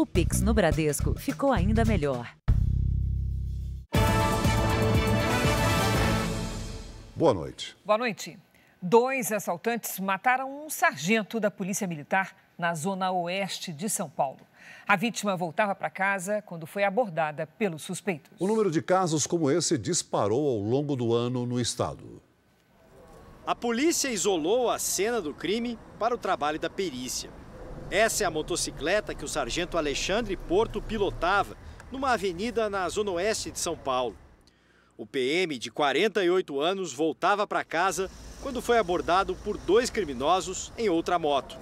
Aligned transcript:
O 0.00 0.06
Pix 0.06 0.40
no 0.40 0.54
Bradesco 0.54 1.12
ficou 1.18 1.52
ainda 1.52 1.84
melhor. 1.84 2.34
Boa 7.14 7.34
noite. 7.34 7.76
Boa 7.84 7.98
noite. 7.98 8.38
Dois 8.80 9.30
assaltantes 9.30 10.00
mataram 10.00 10.64
um 10.64 10.70
sargento 10.70 11.38
da 11.38 11.50
Polícia 11.50 11.86
Militar 11.86 12.34
na 12.56 12.74
zona 12.74 13.12
oeste 13.12 13.74
de 13.74 13.90
São 13.90 14.08
Paulo. 14.08 14.40
A 14.88 14.96
vítima 14.96 15.36
voltava 15.36 15.74
para 15.74 15.90
casa 15.90 16.40
quando 16.40 16.66
foi 16.66 16.82
abordada 16.82 17.46
pelos 17.46 17.82
suspeitos. 17.82 18.40
O 18.40 18.46
número 18.46 18.70
de 18.70 18.80
casos 18.80 19.26
como 19.26 19.50
esse 19.50 19.76
disparou 19.76 20.48
ao 20.48 20.62
longo 20.62 20.96
do 20.96 21.12
ano 21.12 21.44
no 21.44 21.60
estado. 21.60 22.22
A 23.46 23.54
polícia 23.54 24.08
isolou 24.08 24.70
a 24.70 24.78
cena 24.78 25.20
do 25.20 25.34
crime 25.34 25.78
para 25.98 26.14
o 26.14 26.18
trabalho 26.18 26.58
da 26.58 26.70
perícia. 26.70 27.28
Essa 27.90 28.22
é 28.22 28.26
a 28.26 28.30
motocicleta 28.30 29.16
que 29.16 29.24
o 29.24 29.28
sargento 29.28 29.76
Alexandre 29.76 30.36
Porto 30.36 30.80
pilotava 30.80 31.56
numa 31.90 32.12
avenida 32.12 32.70
na 32.70 32.88
zona 32.88 33.10
oeste 33.10 33.50
de 33.50 33.58
São 33.58 33.76
Paulo. 33.76 34.16
O 34.96 35.04
PM, 35.04 35.58
de 35.58 35.72
48 35.72 36.60
anos, 36.60 36.92
voltava 36.92 37.48
para 37.48 37.64
casa 37.64 38.08
quando 38.42 38.62
foi 38.62 38.78
abordado 38.78 39.34
por 39.34 39.56
dois 39.56 39.90
criminosos 39.90 40.72
em 40.78 40.88
outra 40.88 41.18
moto. 41.18 41.58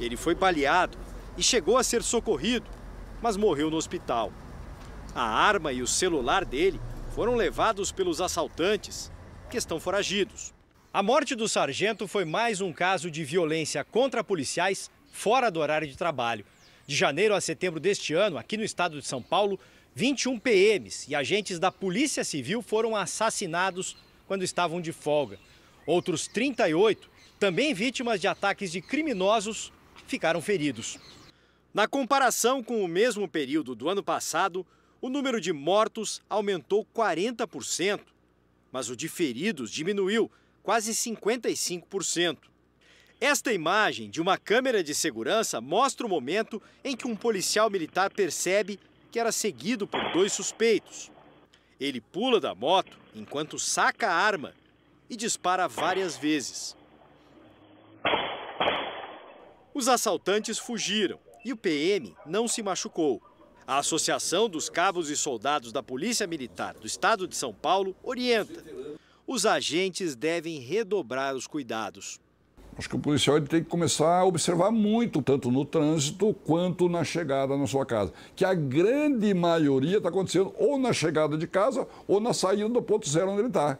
Ele 0.00 0.16
foi 0.16 0.34
baleado 0.34 0.98
e 1.38 1.42
chegou 1.44 1.78
a 1.78 1.84
ser 1.84 2.02
socorrido, 2.02 2.68
mas 3.22 3.36
morreu 3.36 3.70
no 3.70 3.76
hospital. 3.76 4.32
A 5.14 5.22
arma 5.22 5.72
e 5.72 5.80
o 5.80 5.86
celular 5.86 6.44
dele 6.44 6.80
foram 7.14 7.36
levados 7.36 7.92
pelos 7.92 8.20
assaltantes, 8.20 9.12
que 9.48 9.58
estão 9.58 9.78
foragidos. 9.78 10.52
A 10.92 11.04
morte 11.04 11.36
do 11.36 11.48
sargento 11.48 12.08
foi 12.08 12.24
mais 12.24 12.60
um 12.60 12.72
caso 12.72 13.10
de 13.10 13.22
violência 13.22 13.84
contra 13.84 14.24
policiais 14.24 14.90
fora 15.12 15.50
do 15.50 15.60
horário 15.60 15.86
de 15.86 15.96
trabalho. 15.96 16.44
De 16.86 16.96
janeiro 16.96 17.34
a 17.34 17.40
setembro 17.40 17.78
deste 17.78 18.14
ano, 18.14 18.36
aqui 18.36 18.56
no 18.56 18.64
estado 18.64 18.98
de 18.98 19.06
São 19.06 19.22
Paulo, 19.22 19.60
21 19.94 20.38
PMs 20.38 21.06
e 21.08 21.14
agentes 21.14 21.58
da 21.58 21.70
Polícia 21.70 22.24
Civil 22.24 22.62
foram 22.62 22.96
assassinados 22.96 23.96
quando 24.26 24.42
estavam 24.42 24.80
de 24.80 24.90
folga. 24.90 25.38
Outros 25.86 26.26
38, 26.26 27.08
também 27.38 27.74
vítimas 27.74 28.20
de 28.20 28.26
ataques 28.26 28.72
de 28.72 28.80
criminosos, 28.80 29.72
ficaram 30.06 30.40
feridos. 30.40 30.98
Na 31.74 31.86
comparação 31.86 32.62
com 32.62 32.82
o 32.82 32.88
mesmo 32.88 33.28
período 33.28 33.74
do 33.74 33.88
ano 33.88 34.02
passado, 34.02 34.66
o 35.00 35.08
número 35.08 35.40
de 35.40 35.52
mortos 35.52 36.22
aumentou 36.28 36.86
40%, 36.94 38.00
mas 38.70 38.88
o 38.88 38.96
de 38.96 39.08
feridos 39.08 39.70
diminuiu 39.70 40.30
quase 40.62 40.92
55%. 40.92 42.51
Esta 43.22 43.52
imagem 43.52 44.10
de 44.10 44.20
uma 44.20 44.36
câmera 44.36 44.82
de 44.82 44.92
segurança 44.92 45.60
mostra 45.60 46.04
o 46.04 46.10
momento 46.10 46.60
em 46.82 46.96
que 46.96 47.06
um 47.06 47.14
policial 47.14 47.70
militar 47.70 48.10
percebe 48.10 48.80
que 49.12 49.20
era 49.20 49.30
seguido 49.30 49.86
por 49.86 50.10
dois 50.10 50.32
suspeitos. 50.32 51.08
Ele 51.78 52.00
pula 52.00 52.40
da 52.40 52.52
moto 52.52 52.98
enquanto 53.14 53.60
saca 53.60 54.08
a 54.08 54.12
arma 54.12 54.52
e 55.08 55.14
dispara 55.14 55.68
várias 55.68 56.16
vezes. 56.16 56.76
Os 59.72 59.86
assaltantes 59.86 60.58
fugiram 60.58 61.20
e 61.44 61.52
o 61.52 61.56
PM 61.56 62.16
não 62.26 62.48
se 62.48 62.60
machucou. 62.60 63.22
A 63.64 63.78
Associação 63.78 64.48
dos 64.48 64.68
Cabos 64.68 65.08
e 65.08 65.16
Soldados 65.16 65.70
da 65.70 65.80
Polícia 65.80 66.26
Militar 66.26 66.74
do 66.74 66.88
Estado 66.88 67.28
de 67.28 67.36
São 67.36 67.54
Paulo 67.54 67.94
orienta: 68.02 68.64
os 69.24 69.46
agentes 69.46 70.16
devem 70.16 70.58
redobrar 70.58 71.36
os 71.36 71.46
cuidados. 71.46 72.20
Acho 72.76 72.88
que 72.88 72.96
o 72.96 72.98
policial 72.98 73.36
ele 73.36 73.46
tem 73.46 73.62
que 73.62 73.68
começar 73.68 74.20
a 74.20 74.24
observar 74.24 74.70
muito, 74.70 75.20
tanto 75.20 75.50
no 75.50 75.64
trânsito 75.64 76.34
quanto 76.44 76.88
na 76.88 77.04
chegada 77.04 77.56
na 77.56 77.66
sua 77.66 77.84
casa. 77.84 78.12
Que 78.34 78.44
a 78.44 78.54
grande 78.54 79.34
maioria 79.34 79.98
está 79.98 80.08
acontecendo 80.08 80.54
ou 80.58 80.78
na 80.78 80.92
chegada 80.92 81.36
de 81.36 81.46
casa 81.46 81.86
ou 82.08 82.18
na 82.18 82.32
saída 82.32 82.68
do 82.68 82.82
ponto 82.82 83.08
zero 83.08 83.30
onde 83.30 83.40
ele 83.40 83.48
está. 83.48 83.78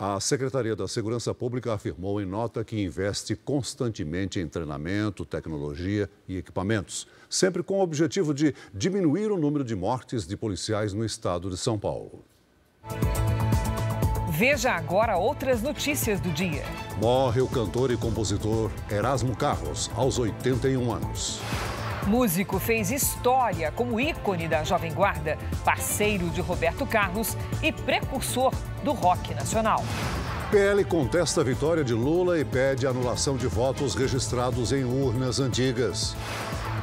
A 0.00 0.20
Secretaria 0.20 0.76
da 0.76 0.86
Segurança 0.86 1.34
Pública 1.34 1.72
afirmou 1.72 2.20
em 2.20 2.24
nota 2.24 2.62
que 2.62 2.80
investe 2.80 3.34
constantemente 3.34 4.38
em 4.38 4.46
treinamento, 4.46 5.24
tecnologia 5.24 6.08
e 6.28 6.36
equipamentos, 6.36 7.08
sempre 7.28 7.64
com 7.64 7.80
o 7.80 7.82
objetivo 7.82 8.32
de 8.32 8.54
diminuir 8.72 9.32
o 9.32 9.36
número 9.36 9.64
de 9.64 9.74
mortes 9.74 10.24
de 10.24 10.36
policiais 10.36 10.92
no 10.92 11.04
estado 11.04 11.50
de 11.50 11.56
São 11.56 11.76
Paulo. 11.76 12.22
Veja 14.38 14.70
agora 14.70 15.16
outras 15.16 15.60
notícias 15.62 16.20
do 16.20 16.30
dia. 16.30 16.62
Morre 17.02 17.40
o 17.40 17.48
cantor 17.48 17.90
e 17.90 17.96
compositor 17.96 18.70
Erasmo 18.88 19.34
Carlos, 19.34 19.90
aos 19.96 20.16
81 20.16 20.92
anos. 20.92 21.40
Músico 22.06 22.60
fez 22.60 22.92
história 22.92 23.72
como 23.72 23.98
ícone 23.98 24.46
da 24.46 24.62
Jovem 24.62 24.94
Guarda, 24.94 25.36
parceiro 25.64 26.30
de 26.30 26.40
Roberto 26.40 26.86
Carlos 26.86 27.36
e 27.60 27.72
precursor 27.72 28.54
do 28.84 28.92
rock 28.92 29.34
nacional. 29.34 29.82
PL 30.52 30.84
contesta 30.84 31.40
a 31.40 31.44
vitória 31.44 31.82
de 31.82 31.92
Lula 31.92 32.38
e 32.38 32.44
pede 32.44 32.86
anulação 32.86 33.36
de 33.36 33.48
votos 33.48 33.96
registrados 33.96 34.70
em 34.70 34.84
urnas 34.84 35.40
antigas. 35.40 36.14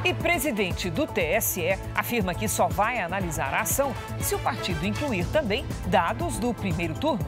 E 0.06 0.14
presidente 0.14 0.88
do 0.88 1.04
TSE 1.04 1.76
afirma 1.92 2.32
que 2.32 2.46
só 2.46 2.68
vai 2.68 3.00
analisar 3.00 3.52
a 3.52 3.62
ação 3.62 3.92
se 4.20 4.36
o 4.36 4.38
partido 4.38 4.86
incluir 4.86 5.26
também 5.32 5.66
dados 5.88 6.38
do 6.38 6.54
primeiro 6.54 6.94
turno. 6.94 7.26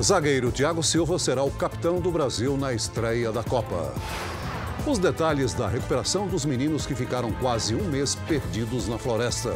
Zagueiro 0.00 0.52
Thiago 0.52 0.80
Silva 0.80 1.18
será 1.18 1.42
o 1.42 1.50
capitão 1.50 1.98
do 1.98 2.12
Brasil 2.12 2.56
na 2.56 2.72
estreia 2.72 3.32
da 3.32 3.42
Copa. 3.42 3.92
Os 4.86 5.00
detalhes 5.00 5.54
da 5.54 5.66
recuperação 5.66 6.28
dos 6.28 6.44
meninos 6.44 6.86
que 6.86 6.94
ficaram 6.94 7.32
quase 7.32 7.74
um 7.74 7.82
mês 7.90 8.14
perdidos 8.14 8.86
na 8.86 8.96
floresta. 8.96 9.52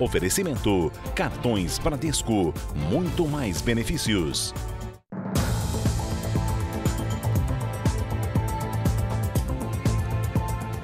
Oferecimento: 0.00 0.92
cartões 1.14 1.78
Bradesco, 1.78 2.54
muito 2.88 3.26
mais 3.26 3.60
benefícios. 3.60 4.54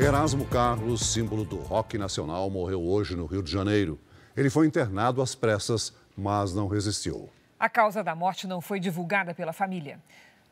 Erasmo 0.01 0.45
Carlos, 0.47 1.01
símbolo 1.01 1.45
do 1.45 1.57
rock 1.57 1.97
nacional, 1.97 2.51
morreu 2.51 2.83
hoje 2.83 3.15
no 3.15 3.27
Rio 3.27 3.43
de 3.43 3.51
Janeiro. 3.51 3.99
Ele 4.37 4.51
foi 4.51 4.67
internado 4.67 5.23
às 5.23 5.35
pressas, 5.35 5.95
mas 6.17 6.53
não 6.53 6.67
resistiu. 6.67 7.31
A 7.59 7.69
causa 7.69 8.03
da 8.03 8.15
morte 8.15 8.49
não 8.49 8.61
foi 8.61 8.81
divulgada 8.81 9.33
pela 9.33 9.53
família. 9.53 10.01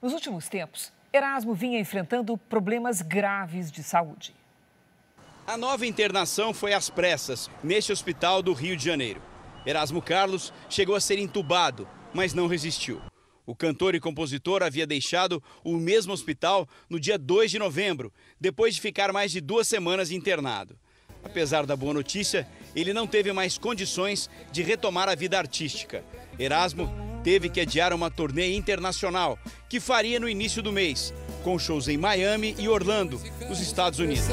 Nos 0.00 0.12
últimos 0.12 0.48
tempos, 0.48 0.92
Erasmo 1.12 1.52
vinha 1.52 1.80
enfrentando 1.80 2.38
problemas 2.38 3.02
graves 3.02 3.70
de 3.70 3.82
saúde. 3.82 4.34
A 5.44 5.56
nova 5.56 5.84
internação 5.84 6.54
foi 6.54 6.72
às 6.72 6.88
pressas, 6.88 7.50
neste 7.64 7.90
hospital 7.92 8.42
do 8.42 8.52
Rio 8.52 8.76
de 8.76 8.84
Janeiro. 8.84 9.20
Erasmo 9.66 10.00
Carlos 10.00 10.52
chegou 10.70 10.94
a 10.94 11.00
ser 11.00 11.18
entubado, 11.18 11.88
mas 12.14 12.32
não 12.32 12.46
resistiu. 12.46 13.02
O 13.44 13.56
cantor 13.56 13.96
e 13.96 14.00
compositor 14.00 14.62
havia 14.62 14.86
deixado 14.86 15.42
o 15.64 15.76
mesmo 15.76 16.12
hospital 16.12 16.68
no 16.88 16.98
dia 16.98 17.18
2 17.18 17.50
de 17.50 17.58
novembro, 17.58 18.12
depois 18.40 18.76
de 18.76 18.80
ficar 18.80 19.12
mais 19.12 19.32
de 19.32 19.40
duas 19.40 19.66
semanas 19.66 20.12
internado. 20.12 20.78
Apesar 21.24 21.66
da 21.66 21.74
boa 21.74 21.92
notícia, 21.92 22.48
ele 22.74 22.92
não 22.92 23.06
teve 23.06 23.32
mais 23.32 23.58
condições 23.58 24.30
de 24.52 24.62
retomar 24.62 25.08
a 25.08 25.14
vida 25.16 25.38
artística. 25.38 26.04
Erasmo 26.38 26.88
teve 27.24 27.48
que 27.48 27.60
adiar 27.60 27.92
uma 27.92 28.10
turnê 28.10 28.54
internacional 28.54 29.36
que 29.68 29.80
faria 29.80 30.20
no 30.20 30.28
início 30.28 30.62
do 30.62 30.72
mês, 30.72 31.12
com 31.42 31.58
shows 31.58 31.88
em 31.88 31.98
Miami 31.98 32.54
e 32.58 32.68
Orlando, 32.68 33.20
nos 33.48 33.60
Estados 33.60 33.98
Unidos. 33.98 34.26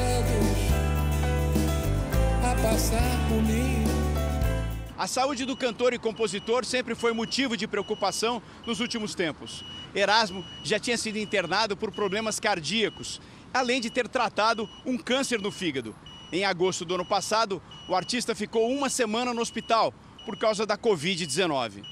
A 4.98 5.06
saúde 5.06 5.46
do 5.46 5.56
cantor 5.56 5.94
e 5.94 5.98
compositor 5.98 6.62
sempre 6.62 6.94
foi 6.94 7.14
motivo 7.14 7.56
de 7.56 7.66
preocupação 7.66 8.42
nos 8.66 8.80
últimos 8.80 9.14
tempos. 9.14 9.64
Erasmo 9.94 10.44
já 10.62 10.78
tinha 10.78 10.98
sido 10.98 11.16
internado 11.16 11.74
por 11.74 11.90
problemas 11.90 12.38
cardíacos, 12.38 13.18
além 13.54 13.80
de 13.80 13.88
ter 13.88 14.06
tratado 14.06 14.68
um 14.84 14.98
câncer 14.98 15.40
no 15.40 15.50
fígado. 15.50 15.96
Em 16.30 16.44
agosto 16.44 16.84
do 16.84 16.96
ano 16.96 17.04
passado, 17.06 17.62
o 17.88 17.94
artista 17.94 18.34
ficou 18.34 18.70
uma 18.70 18.90
semana 18.90 19.32
no 19.32 19.40
hospital 19.40 19.94
por 20.26 20.36
causa 20.36 20.66
da 20.66 20.76
Covid-19. 20.76 21.82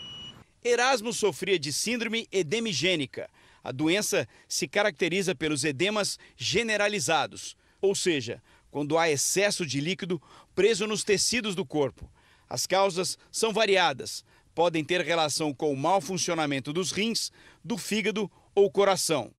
Erasmo 0.62 1.10
sofria 1.14 1.58
de 1.58 1.72
síndrome 1.72 2.28
edemigênica. 2.30 3.30
A 3.64 3.72
doença 3.72 4.28
se 4.46 4.68
caracteriza 4.68 5.34
pelos 5.34 5.64
edemas 5.64 6.18
generalizados, 6.36 7.56
ou 7.80 7.94
seja, 7.94 8.42
quando 8.70 8.98
há 8.98 9.08
excesso 9.10 9.64
de 9.64 9.80
líquido 9.80 10.20
preso 10.54 10.86
nos 10.86 11.04
tecidos 11.04 11.54
do 11.54 11.64
corpo. 11.64 12.10
As 12.48 12.66
causas 12.66 13.18
são 13.30 13.52
variadas, 13.52 14.24
podem 14.54 14.84
ter 14.84 15.02
relação 15.02 15.54
com 15.54 15.72
o 15.72 15.76
mau 15.76 16.00
funcionamento 16.00 16.72
dos 16.72 16.90
rins, 16.92 17.30
do 17.62 17.76
fígado 17.76 18.30
ou 18.54 18.70
coração. 18.70 19.32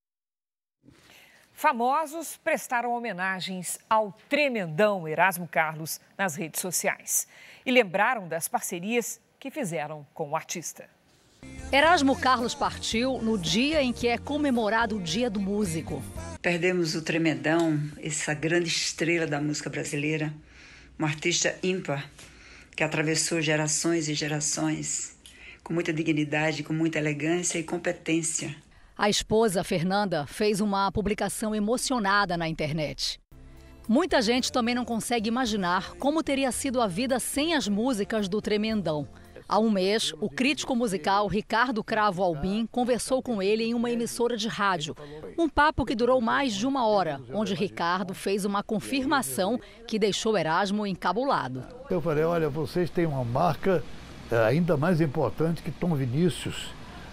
Famosos 1.51 2.37
prestaram 2.37 2.93
homenagens 2.93 3.79
ao 3.89 4.13
tremendão 4.29 5.05
Erasmo 5.05 5.45
Carlos 5.45 5.99
nas 6.17 6.35
redes 6.35 6.61
sociais 6.61 7.27
e 7.65 7.71
lembraram 7.71 8.29
das 8.29 8.47
parcerias 8.47 9.19
que 9.37 9.51
fizeram 9.51 10.07
com 10.13 10.29
o 10.29 10.35
artista. 10.37 10.89
Erasmo 11.71 12.15
Carlos 12.15 12.55
partiu 12.55 13.19
no 13.21 13.37
dia 13.37 13.81
em 13.81 13.93
que 13.93 14.07
é 14.07 14.17
comemorado 14.17 14.97
o 14.97 15.01
Dia 15.01 15.29
do 15.29 15.39
Músico. 15.39 16.01
Perdemos 16.41 16.95
o 16.95 17.01
Tremendão, 17.01 17.79
essa 18.01 18.33
grande 18.33 18.69
estrela 18.69 19.27
da 19.27 19.39
música 19.39 19.69
brasileira, 19.69 20.33
um 20.99 21.05
artista 21.05 21.55
ímpar 21.61 22.09
que 22.75 22.83
atravessou 22.83 23.41
gerações 23.41 24.09
e 24.09 24.13
gerações 24.13 25.17
com 25.63 25.73
muita 25.73 25.93
dignidade, 25.93 26.63
com 26.63 26.73
muita 26.73 26.97
elegância 26.97 27.59
e 27.59 27.63
competência. 27.63 28.55
A 28.97 29.07
esposa, 29.07 29.63
Fernanda, 29.63 30.25
fez 30.25 30.59
uma 30.59 30.91
publicação 30.91 31.53
emocionada 31.53 32.35
na 32.35 32.49
internet. 32.49 33.21
Muita 33.87 34.19
gente 34.21 34.51
também 34.51 34.73
não 34.73 34.83
consegue 34.83 35.27
imaginar 35.27 35.93
como 35.95 36.23
teria 36.23 36.51
sido 36.51 36.81
a 36.81 36.87
vida 36.87 37.19
sem 37.19 37.53
as 37.53 37.67
músicas 37.67 38.27
do 38.27 38.41
Tremendão. 38.41 39.07
Há 39.51 39.57
um 39.57 39.71
mês, 39.71 40.13
o 40.21 40.29
crítico 40.29 40.75
musical 40.75 41.25
Ricardo 41.25 41.83
Cravo 41.83 42.21
Albim 42.21 42.67
conversou 42.71 43.19
com 43.19 43.41
ele 43.41 43.63
em 43.63 43.73
uma 43.73 43.89
emissora 43.89 44.37
de 44.37 44.47
rádio. 44.47 44.95
Um 45.35 45.49
papo 45.49 45.83
que 45.83 45.95
durou 45.95 46.21
mais 46.21 46.53
de 46.53 46.67
uma 46.67 46.85
hora, 46.85 47.19
onde 47.33 47.55
Ricardo 47.55 48.13
fez 48.13 48.45
uma 48.45 48.61
confirmação 48.61 49.59
que 49.87 49.97
deixou 49.97 50.37
Erasmo 50.37 50.85
encabulado. 50.85 51.65
Eu 51.89 51.99
falei: 51.99 52.23
olha, 52.23 52.47
vocês 52.47 52.91
têm 52.91 53.07
uma 53.07 53.25
marca 53.25 53.83
é, 54.31 54.37
ainda 54.37 54.77
mais 54.77 55.01
importante 55.01 55.63
que 55.63 55.71
Tom 55.71 55.95
Vinícius. 55.95 56.67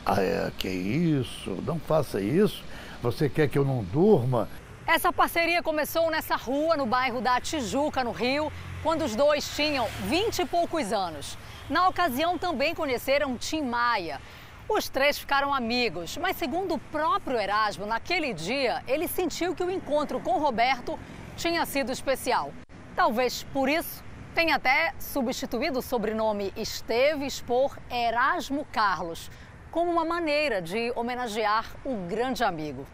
Ah, 0.05 0.21
é, 0.21 0.53
que 0.59 0.69
isso, 0.69 1.57
não 1.67 1.79
faça 1.79 2.21
isso. 2.21 2.63
Você 3.03 3.31
quer 3.31 3.49
que 3.49 3.59
eu 3.59 3.65
não 3.65 3.83
durma? 3.83 4.47
Essa 4.87 5.11
parceria 5.11 5.63
começou 5.63 6.11
nessa 6.11 6.37
rua, 6.37 6.77
no 6.77 6.85
bairro 6.85 7.23
da 7.23 7.41
Tijuca, 7.41 8.05
no 8.05 8.13
Rio, 8.13 8.53
quando 8.83 9.07
os 9.07 9.17
dois 9.17 9.57
tinham 9.57 9.89
vinte 10.07 10.41
e 10.41 10.45
poucos 10.45 10.93
anos. 10.93 11.39
Na 11.69 11.89
ocasião, 11.89 12.39
também 12.39 12.77
conheceram 12.77 13.37
Tim 13.37 13.63
Maia. 13.63 14.21
Os 14.69 14.89
três 14.89 15.19
ficaram 15.19 15.53
amigos, 15.53 16.17
mas 16.17 16.37
segundo 16.37 16.75
o 16.75 16.79
próprio 16.79 17.41
Erasmo, 17.41 17.87
naquele 17.87 18.33
dia, 18.33 18.85
ele 18.87 19.09
sentiu 19.09 19.53
que 19.53 19.65
o 19.65 19.71
encontro 19.71 20.21
com 20.21 20.39
Roberto 20.39 20.97
tinha 21.37 21.67
sido 21.67 21.91
especial. 21.91 22.53
Talvez 22.95 23.43
por 23.53 23.69
isso 23.69 24.05
tenha 24.33 24.55
até 24.55 24.95
substituído 25.01 25.81
o 25.81 25.83
sobrenome 25.83 26.53
Esteves 26.57 27.41
por 27.41 27.77
Erasmo 27.91 28.65
Carlos, 28.71 29.29
como 29.73 29.91
uma 29.91 30.05
maneira 30.05 30.63
de 30.63 30.93
homenagear 30.95 31.67
o 31.85 31.97
grande 32.09 32.45
amigo. 32.45 32.87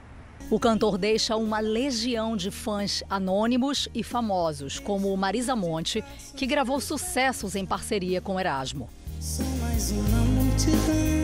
O 0.51 0.61
cantor 0.61 0.99
deixa 0.99 1.35
uma 1.37 1.61
legião 1.61 2.37
de 2.37 2.51
fãs 2.51 3.03
anônimos 3.09 3.89
e 3.95 4.03
famosos, 4.03 4.79
como 4.79 5.17
Marisa 5.17 5.57
Monte, 5.57 6.05
que 6.37 6.47
gravou 6.47 6.81
sucessos 6.81 7.57
em 7.57 7.65
parceria 7.65 8.21
com 8.21 8.39
Erasmo. 8.39 8.89
Sou 9.19 9.47
mais 9.61 9.91
uma 9.93 10.19
multidão. 10.19 11.23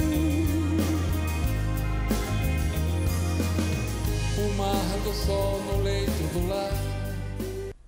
O 4.38 4.56
mar 4.56 4.98
do 5.04 5.12
sol 5.12 5.60
no 5.64 5.82
leito 5.82 6.10
do 6.32 6.48
lar. 6.48 6.72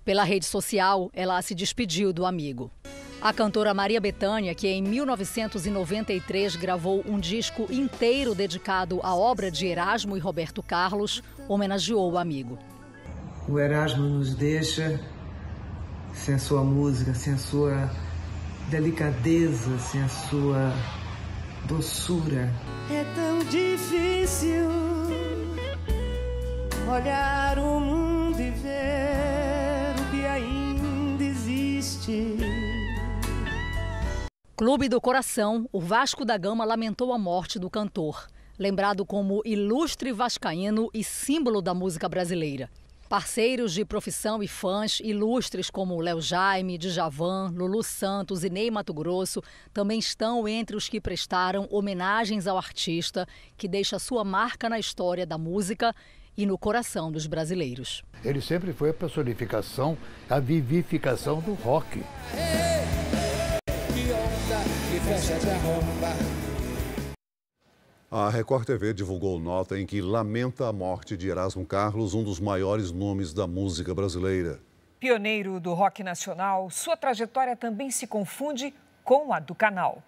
Pela 0.05 0.23
rede 0.23 0.45
social, 0.45 1.09
ela 1.13 1.41
se 1.41 1.55
despediu 1.55 2.11
do 2.13 2.25
amigo. 2.25 2.69
A 3.21 3.31
cantora 3.31 3.71
Maria 3.71 4.01
Bethânia, 4.01 4.55
que 4.55 4.67
em 4.67 4.81
1993 4.81 6.55
gravou 6.55 7.03
um 7.07 7.19
disco 7.19 7.67
inteiro 7.69 8.33
dedicado 8.33 8.99
à 9.03 9.13
obra 9.15 9.51
de 9.51 9.67
Erasmo 9.67 10.17
e 10.17 10.19
Roberto 10.19 10.63
Carlos, 10.63 11.21
homenageou 11.47 12.11
o 12.11 12.17
amigo. 12.17 12.57
O 13.47 13.59
Erasmo 13.59 14.09
nos 14.09 14.33
deixa 14.33 14.99
sem 16.15 16.33
a 16.33 16.39
sua 16.39 16.63
música, 16.63 17.13
sem 17.13 17.33
a 17.33 17.37
sua 17.37 17.91
delicadeza, 18.71 19.77
sem 19.77 20.01
a 20.01 20.09
sua 20.09 20.73
doçura. 21.65 22.51
É 22.89 23.03
tão 23.13 23.37
difícil 23.45 24.67
olhar 26.91 27.59
o 27.59 27.79
mundo 27.79 28.39
e 28.39 28.49
ver 28.49 29.93
o 30.01 30.09
que 30.09 30.25
ainda 30.25 31.23
existe. 31.23 32.60
Clube 34.61 34.87
do 34.87 35.01
Coração, 35.01 35.67
o 35.71 35.79
Vasco 35.79 36.23
da 36.23 36.37
Gama 36.37 36.63
lamentou 36.63 37.11
a 37.11 37.17
morte 37.17 37.57
do 37.57 37.67
cantor, 37.67 38.27
lembrado 38.59 39.03
como 39.03 39.41
ilustre 39.43 40.11
vascaíno 40.11 40.87
e 40.93 41.03
símbolo 41.03 41.63
da 41.63 41.73
música 41.73 42.07
brasileira. 42.07 42.69
Parceiros 43.09 43.73
de 43.73 43.83
profissão 43.83 44.43
e 44.43 44.47
fãs 44.47 44.99
ilustres 44.99 45.71
como 45.71 45.99
Léo 45.99 46.21
Jaime, 46.21 46.77
Djavan, 46.77 47.51
Lulu 47.55 47.81
Santos 47.81 48.43
e 48.43 48.51
Ney 48.51 48.69
Mato 48.69 48.93
Grosso 48.93 49.41
também 49.73 49.97
estão 49.97 50.47
entre 50.47 50.75
os 50.75 50.87
que 50.87 51.01
prestaram 51.01 51.67
homenagens 51.71 52.45
ao 52.45 52.55
artista 52.55 53.27
que 53.57 53.67
deixa 53.67 53.97
sua 53.97 54.23
marca 54.23 54.69
na 54.69 54.77
história 54.77 55.25
da 55.25 55.39
música 55.39 55.91
e 56.37 56.45
no 56.45 56.55
coração 56.55 57.11
dos 57.11 57.25
brasileiros. 57.25 58.03
Ele 58.23 58.39
sempre 58.39 58.73
foi 58.73 58.91
a 58.91 58.93
personificação, 58.93 59.97
a 60.29 60.39
vivificação 60.39 61.39
do 61.39 61.55
rock 61.55 62.03
fecha 65.05 65.39
de 65.39 65.49
arromba. 65.49 66.41
A 68.09 68.29
Record 68.29 68.65
TV 68.65 68.93
divulgou 68.93 69.39
nota 69.39 69.79
em 69.79 69.85
que 69.85 70.01
lamenta 70.01 70.67
a 70.67 70.73
morte 70.73 71.15
de 71.15 71.29
Erasmo 71.29 71.65
Carlos, 71.65 72.13
um 72.13 72.23
dos 72.23 72.39
maiores 72.39 72.91
nomes 72.91 73.33
da 73.33 73.47
música 73.47 73.95
brasileira. 73.95 74.59
Pioneiro 74.99 75.59
do 75.59 75.73
rock 75.73 76.03
nacional, 76.03 76.69
sua 76.69 76.95
trajetória 76.95 77.55
também 77.55 77.89
se 77.89 78.05
confunde 78.05 78.73
com 79.03 79.33
a 79.33 79.39
do 79.39 79.55
canal. 79.55 80.03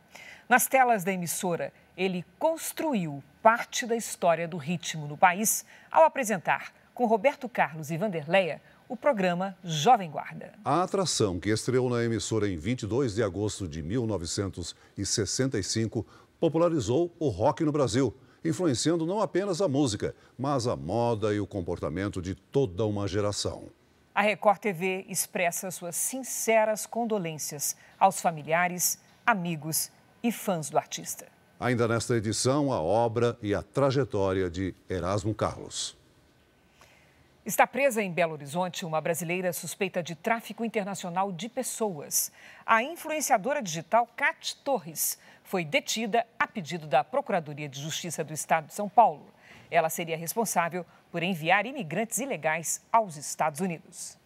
Nas 0.48 0.68
telas 0.68 1.04
da 1.04 1.12
emissora, 1.12 1.74
ele 1.98 2.26
construiu 2.38 3.24
parte 3.42 3.86
da 3.86 3.96
história 3.96 4.48
do 4.48 4.58
ritmo 4.58 5.08
no 5.08 5.18
país 5.18 5.66
ao 5.90 6.04
apresentar, 6.04 6.74
com 6.94 7.06
Roberto 7.06 7.50
Carlos 7.50 7.90
e 7.90 7.98
Vanderleia, 7.98 8.62
o 8.94 8.96
programa 8.96 9.58
Jovem 9.64 10.12
Guarda. 10.12 10.54
A 10.64 10.84
atração, 10.84 11.40
que 11.40 11.50
estreou 11.50 11.90
na 11.90 12.04
emissora 12.04 12.48
em 12.48 12.56
22 12.56 13.16
de 13.16 13.24
agosto 13.24 13.68
de 13.68 13.82
1965, 13.82 16.06
popularizou 16.40 17.12
o 17.18 17.30
rock 17.30 17.64
no 17.64 17.72
Brasil, 17.72 18.16
influenciando 18.46 19.04
não 19.04 19.20
apenas 19.20 19.62
a 19.62 19.68
música, 19.68 20.14
mas 20.38 20.68
a 20.68 20.76
moda 20.76 21.34
e 21.34 21.40
o 21.40 21.48
comportamento 21.48 22.22
de 22.22 22.36
toda 22.36 22.86
uma 22.86 23.08
geração. 23.08 23.64
A 24.14 24.22
Record 24.22 24.60
TV 24.60 25.08
expressa 25.10 25.72
suas 25.72 25.96
sinceras 25.96 26.86
condolências 26.86 27.76
aos 28.00 28.22
familiares, 28.22 29.00
amigos 29.26 29.90
e 30.22 30.32
fãs 30.32 30.70
do 30.70 30.78
artista. 30.78 31.26
Ainda 31.60 31.88
nesta 31.88 32.16
edição, 32.16 32.72
a 32.72 32.80
obra 32.80 33.36
e 33.42 33.56
a 33.56 33.64
trajetória 33.64 34.52
de 34.52 34.76
Erasmo 34.88 35.34
Carlos. 35.34 35.98
Está 37.46 37.68
presa 37.68 38.02
em 38.02 38.10
Belo 38.10 38.32
Horizonte 38.32 38.86
uma 38.86 39.02
brasileira 39.02 39.52
suspeita 39.52 40.02
de 40.02 40.16
tráfico 40.16 40.64
internacional 40.64 41.30
de 41.30 41.50
pessoas. 41.50 42.32
A 42.66 42.82
influenciadora 42.82 43.62
digital 43.62 44.08
Cat 44.16 44.56
Torres 44.64 45.20
foi 45.44 45.66
detida 45.66 46.26
a 46.40 46.48
pedido 46.48 46.88
da 46.88 47.04
Procuradoria 47.04 47.68
de 47.68 47.82
Justiça 47.82 48.24
do 48.24 48.32
Estado 48.34 48.68
de 48.68 48.74
São 48.74 48.88
Paulo. 48.88 49.26
Ela 49.70 49.90
seria 49.90 50.16
responsável 50.16 50.86
por 51.12 51.22
enviar 51.22 51.66
imigrantes 51.66 52.20
ilegais 52.20 52.82
aos 52.90 53.18
Estados 53.18 53.60
Unidos. 53.60 54.18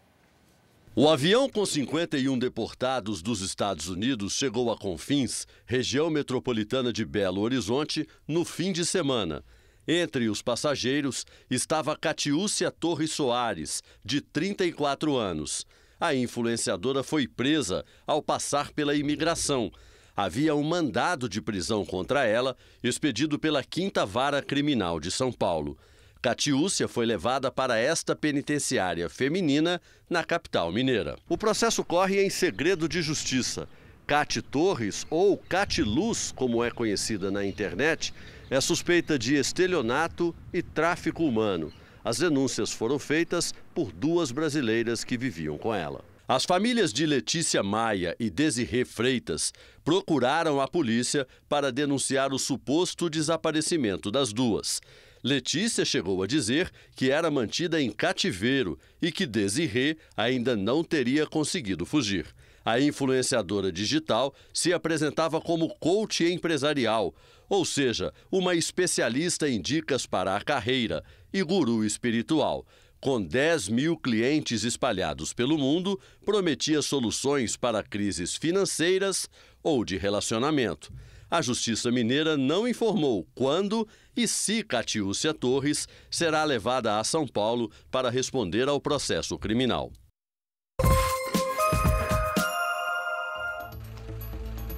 O 0.95 1.09
avião 1.09 1.49
com 1.49 1.65
51 1.65 2.37
deportados 2.37 3.23
dos 3.23 3.41
Estados 3.41 3.89
Unidos 3.89 4.33
chegou 4.33 4.71
a 4.71 4.77
Confins, 4.77 5.47
região 5.65 6.11
metropolitana 6.11 6.93
de 6.93 7.03
Belo 7.03 7.41
Horizonte, 7.41 8.07
no 8.27 8.45
fim 8.45 8.71
de 8.71 8.85
semana. 8.85 9.43
Entre 9.87 10.27
os 10.27 10.41
passageiros 10.41 11.25
estava 11.49 11.95
Catiúcia 11.95 12.69
Torres 12.69 13.11
Soares, 13.11 13.81
de 14.03 14.19
34 14.19 15.15
anos. 15.15 15.65
A 15.97 16.13
influenciadora 16.13 17.03
foi 17.03 17.25
presa 17.25 17.85
ao 18.05 18.21
passar 18.21 18.71
pela 18.71 18.95
imigração. 18.95 19.71
Havia 20.15 20.53
um 20.53 20.63
mandado 20.63 21.29
de 21.29 21.41
prisão 21.41 21.85
contra 21.85 22.25
ela, 22.25 22.57
expedido 22.83 23.39
pela 23.39 23.63
Quinta 23.63 24.05
Vara 24.05 24.41
Criminal 24.41 24.99
de 24.99 25.09
São 25.09 25.31
Paulo. 25.31 25.77
Catiúcia 26.21 26.87
foi 26.87 27.05
levada 27.05 27.49
para 27.49 27.77
esta 27.77 28.15
penitenciária 28.15 29.07
feminina 29.07 29.79
na 30.09 30.23
capital 30.23 30.71
mineira. 30.71 31.15
O 31.29 31.37
processo 31.37 31.85
corre 31.85 32.21
em 32.21 32.29
segredo 32.29 32.89
de 32.89 33.01
justiça. 33.01 33.69
Cati 34.05 34.41
Torres, 34.41 35.05
ou 35.09 35.37
Cati 35.37 35.83
Luz, 35.83 36.33
como 36.35 36.63
é 36.63 36.71
conhecida 36.71 37.29
na 37.29 37.45
internet, 37.45 38.13
é 38.49 38.59
suspeita 38.61 39.17
de 39.17 39.35
estelionato 39.35 40.35
e 40.53 40.61
tráfico 40.61 41.25
humano. 41.25 41.71
As 42.03 42.19
denúncias 42.19 42.71
foram 42.71 42.97
feitas 42.97 43.53
por 43.75 43.91
duas 43.91 44.31
brasileiras 44.31 45.03
que 45.03 45.17
viviam 45.17 45.57
com 45.57 45.73
ela. 45.73 46.03
As 46.27 46.43
famílias 46.43 46.91
de 46.91 47.05
Letícia 47.05 47.63
Maia 47.63 48.15
e 48.19 48.29
Desirê 48.29 48.83
Freitas 48.83 49.53
procuraram 49.83 50.59
a 50.59 50.67
polícia 50.67 51.25
para 51.47 51.71
denunciar 51.71 52.33
o 52.33 52.39
suposto 52.39 53.09
desaparecimento 53.09 54.11
das 54.11 54.33
duas. 54.33 54.81
Letícia 55.23 55.83
chegou 55.85 56.21
a 56.21 56.27
dizer 56.27 56.69
que 56.95 57.11
era 57.11 57.31
mantida 57.31 57.81
em 57.81 57.91
cativeiro 57.91 58.77
e 59.01 59.11
que 59.11 59.25
Desirê 59.25 59.97
ainda 60.15 60.55
não 60.55 60.83
teria 60.83 61.25
conseguido 61.25 61.85
fugir. 61.85 62.25
A 62.67 62.81
influenciadora 62.81 63.71
digital 63.71 64.35
se 64.53 64.73
apresentava 64.73 65.39
como 65.39 65.73
coach 65.75 66.25
empresarial, 66.25 67.15
ou 67.47 67.63
seja, 67.63 68.13
uma 68.29 68.55
especialista 68.55 69.47
em 69.47 69.61
dicas 69.61 70.05
para 70.05 70.35
a 70.35 70.41
carreira 70.41 71.01
e 71.31 71.41
guru 71.41 71.85
espiritual. 71.85 72.67
Com 72.99 73.21
10 73.21 73.69
mil 73.69 73.95
clientes 73.95 74.65
espalhados 74.65 75.31
pelo 75.31 75.57
mundo, 75.57 75.97
prometia 76.25 76.81
soluções 76.81 77.55
para 77.55 77.81
crises 77.81 78.35
financeiras 78.35 79.29
ou 79.63 79.85
de 79.85 79.95
relacionamento. 79.95 80.91
A 81.31 81.41
Justiça 81.41 81.89
Mineira 81.89 82.35
não 82.35 82.67
informou 82.67 83.25
quando 83.33 83.87
e 84.13 84.27
se 84.27 84.61
Catiúcia 84.61 85.33
Torres 85.33 85.87
será 86.11 86.43
levada 86.43 86.99
a 86.99 87.03
São 87.05 87.25
Paulo 87.25 87.71
para 87.89 88.09
responder 88.09 88.67
ao 88.67 88.81
processo 88.81 89.37
criminal. 89.37 89.89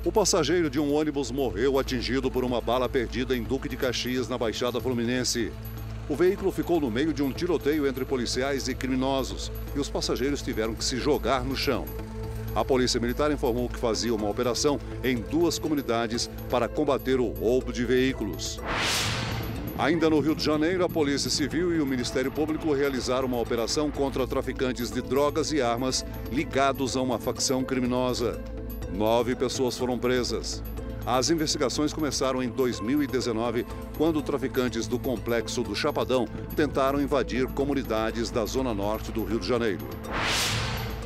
O 0.09 0.11
passageiro 0.11 0.71
de 0.71 0.79
um 0.79 0.91
ônibus 0.91 1.29
morreu 1.29 1.77
atingido 1.77 2.31
por 2.31 2.43
uma 2.43 2.59
bala 2.59 2.89
perdida 2.89 3.37
em 3.37 3.43
Duque 3.43 3.69
de 3.69 3.77
Caxias, 3.77 4.27
na 4.27 4.39
Baixada 4.39 4.81
Fluminense. 4.81 5.51
O 6.09 6.15
veículo 6.15 6.51
ficou 6.51 6.81
no 6.81 6.89
meio 6.89 7.13
de 7.13 7.21
um 7.21 7.31
tiroteio 7.31 7.85
entre 7.85 8.03
policiais 8.03 8.67
e 8.67 8.73
criminosos 8.73 9.51
e 9.75 9.79
os 9.79 9.87
passageiros 9.87 10.41
tiveram 10.41 10.73
que 10.73 10.83
se 10.83 10.97
jogar 10.97 11.43
no 11.45 11.55
chão. 11.55 11.85
A 12.55 12.65
Polícia 12.65 12.99
Militar 12.99 13.31
informou 13.31 13.69
que 13.69 13.77
fazia 13.77 14.11
uma 14.11 14.27
operação 14.27 14.79
em 15.03 15.17
duas 15.17 15.59
comunidades 15.59 16.27
para 16.49 16.67
combater 16.67 17.19
o 17.19 17.27
roubo 17.27 17.71
de 17.71 17.85
veículos. 17.85 18.59
Ainda 19.77 20.09
no 20.09 20.19
Rio 20.19 20.33
de 20.33 20.43
Janeiro, 20.43 20.83
a 20.83 20.89
Polícia 20.89 21.29
Civil 21.29 21.75
e 21.75 21.79
o 21.79 21.85
Ministério 21.85 22.31
Público 22.31 22.73
realizaram 22.73 23.27
uma 23.27 23.39
operação 23.39 23.91
contra 23.91 24.25
traficantes 24.25 24.89
de 24.89 25.03
drogas 25.03 25.51
e 25.51 25.61
armas 25.61 26.03
ligados 26.31 26.97
a 26.97 27.01
uma 27.03 27.19
facção 27.19 27.63
criminosa. 27.63 28.43
Nove 28.93 29.35
pessoas 29.35 29.77
foram 29.77 29.97
presas. 29.97 30.63
As 31.05 31.29
investigações 31.29 31.93
começaram 31.93 32.43
em 32.43 32.49
2019, 32.49 33.65
quando 33.97 34.21
traficantes 34.21 34.87
do 34.87 34.99
complexo 34.99 35.63
do 35.63 35.75
Chapadão 35.75 36.27
tentaram 36.55 37.01
invadir 37.01 37.47
comunidades 37.47 38.29
da 38.29 38.45
zona 38.45 38.73
norte 38.73 39.11
do 39.11 39.23
Rio 39.23 39.39
de 39.39 39.47
Janeiro. 39.47 39.87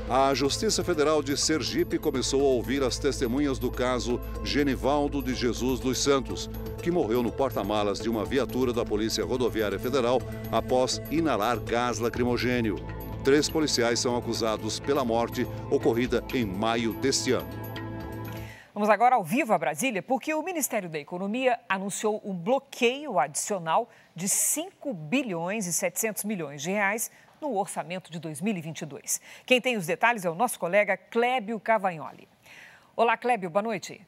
A 0.10 0.34
Justiça 0.34 0.84
Federal 0.84 1.24
de 1.24 1.38
Sergipe 1.38 1.98
começou 1.98 2.42
a 2.42 2.50
ouvir 2.50 2.84
as 2.84 3.00
testemunhas 3.00 3.58
do 3.58 3.72
caso 3.72 4.20
Genivaldo 4.44 5.22
de 5.22 5.34
Jesus 5.34 5.80
dos 5.80 5.98
Santos, 5.98 6.50
que 6.82 6.92
morreu 6.92 7.24
no 7.24 7.32
porta-malas 7.32 8.00
de 8.00 8.10
uma 8.10 8.26
viatura 8.26 8.74
da 8.74 8.84
Polícia 8.84 9.24
Rodoviária 9.24 9.80
Federal 9.80 10.22
após 10.52 11.02
inalar 11.10 11.60
gás 11.60 12.00
lacrimogênio. 12.00 12.76
Três 13.24 13.50
policiais 13.50 14.00
são 14.00 14.18
acusados 14.18 14.80
pela 14.80 15.06
morte 15.06 15.48
ocorrida 15.72 16.22
em 16.34 16.46
maio 16.46 16.92
deste 16.94 17.32
ano. 17.32 17.63
Vamos 18.74 18.90
agora 18.90 19.14
ao 19.14 19.24
vivo 19.24 19.54
a 19.54 19.58
Brasília, 19.60 20.02
porque 20.02 20.34
o 20.34 20.42
Ministério 20.42 20.90
da 20.90 20.98
Economia 20.98 21.60
anunciou 21.70 22.20
um 22.26 22.34
bloqueio 22.34 23.20
adicional 23.20 23.88
de 24.16 24.28
5 24.28 24.92
bilhões 24.96 25.68
e 25.68 25.74
700 25.74 26.24
milhões 26.24 26.60
de 26.64 26.72
reais 26.72 27.12
no 27.40 27.56
orçamento 27.56 28.12
de 28.12 28.20
2022. 28.20 29.22
Quem 29.46 29.62
tem 29.62 29.78
os 29.78 29.86
detalhes 29.86 30.26
é 30.26 30.30
o 30.30 30.34
nosso 30.34 30.60
colega 30.60 30.98
Clébio 30.98 31.60
Cavagnoli. 31.60 32.28
Olá, 32.96 33.16
Clébio, 33.16 33.52
boa 33.52 33.62
noite. 33.62 34.04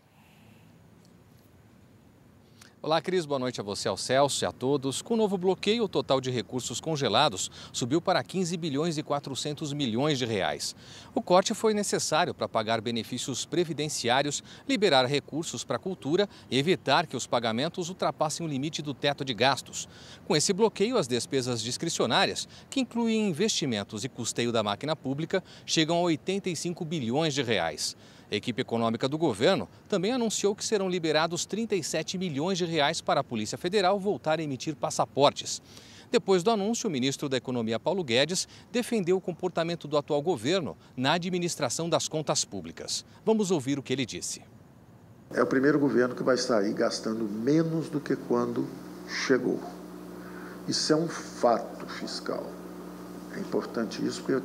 Olá, 2.86 3.02
Cris. 3.02 3.26
Boa 3.26 3.40
noite 3.40 3.60
a 3.60 3.64
você, 3.64 3.88
ao 3.88 3.98
Celso 3.98 4.44
e 4.44 4.46
a 4.46 4.52
todos. 4.52 5.02
Com 5.02 5.16
o 5.16 5.18
novo 5.18 5.40
bloqueio, 5.40 5.86
o 5.86 5.90
total 5.90 6.22
de 6.22 6.30
recursos 6.30 6.80
congelados 6.80 7.50
subiu 7.74 8.00
para 8.00 8.24
15 8.24 8.56
bilhões 8.58 8.96
e 9.00 9.02
400 9.02 9.74
milhões 9.74 10.20
de 10.20 10.26
reais. 10.28 10.76
O 11.12 11.20
corte 11.20 11.56
foi 11.56 11.74
necessário 11.74 12.32
para 12.32 12.48
pagar 12.48 12.82
benefícios 12.82 13.44
previdenciários, 13.44 14.44
liberar 14.70 15.08
recursos 15.08 15.64
para 15.64 15.78
a 15.78 15.80
cultura 15.80 16.30
e 16.48 16.60
evitar 16.60 17.08
que 17.08 17.18
os 17.18 17.26
pagamentos 17.26 17.90
ultrapassem 17.90 18.46
o 18.46 18.50
limite 18.50 18.84
do 18.84 18.94
teto 18.94 19.26
de 19.26 19.34
gastos. 19.34 19.90
Com 20.28 20.36
esse 20.36 20.54
bloqueio, 20.54 21.00
as 21.00 21.08
despesas 21.08 21.64
discricionárias, 21.64 22.48
que 22.70 22.82
incluem 22.82 23.30
investimentos 23.30 24.04
e 24.04 24.10
custeio 24.10 24.52
da 24.52 24.62
máquina 24.62 24.96
pública, 24.96 25.44
chegam 25.66 25.98
a 25.98 26.02
85 26.02 26.86
bilhões 26.86 27.34
de 27.34 27.42
reais. 27.42 27.98
A 28.36 28.38
equipe 28.38 28.62
econômica 28.62 29.08
do 29.08 29.18
governo 29.18 29.66
também 29.88 30.12
anunciou 30.12 30.54
que 30.54 30.66
serão 30.66 30.90
liberados 30.90 31.46
37 31.46 32.18
milhões 32.18 32.58
de 32.58 32.66
reais 32.66 33.00
para 33.00 33.22
a 33.22 33.24
Polícia 33.24 33.58
Federal 33.58 33.98
voltar 33.98 34.42
a 34.42 34.44
emitir 34.44 34.76
passaportes. 34.76 35.62
Depois 36.12 36.44
do 36.44 36.52
anúncio, 36.52 36.90
o 36.90 36.92
ministro 36.92 37.30
da 37.30 37.38
Economia, 37.38 37.80
Paulo 37.80 38.04
Guedes, 38.04 38.46
defendeu 38.74 39.16
o 39.16 39.22
comportamento 39.22 39.88
do 39.88 39.98
atual 39.98 40.22
governo 40.22 40.76
na 40.98 41.14
administração 41.14 41.88
das 41.88 42.10
contas 42.10 42.44
públicas. 42.44 43.06
Vamos 43.26 43.52
ouvir 43.52 43.80
o 43.80 43.82
que 43.82 43.94
ele 43.94 44.06
disse. 44.06 44.42
É 45.32 45.42
o 45.42 45.48
primeiro 45.48 45.80
governo 45.80 46.14
que 46.14 46.22
vai 46.22 46.36
sair 46.36 46.74
gastando 46.74 47.24
menos 47.24 47.88
do 47.88 48.02
que 48.02 48.18
quando 48.18 48.68
chegou. 49.08 49.62
Isso 50.68 50.92
é 50.92 50.96
um 50.98 51.08
fato 51.08 51.88
fiscal. 51.88 52.46
É 53.34 53.40
importante 53.40 54.06
isso, 54.06 54.22
porque 54.22 54.44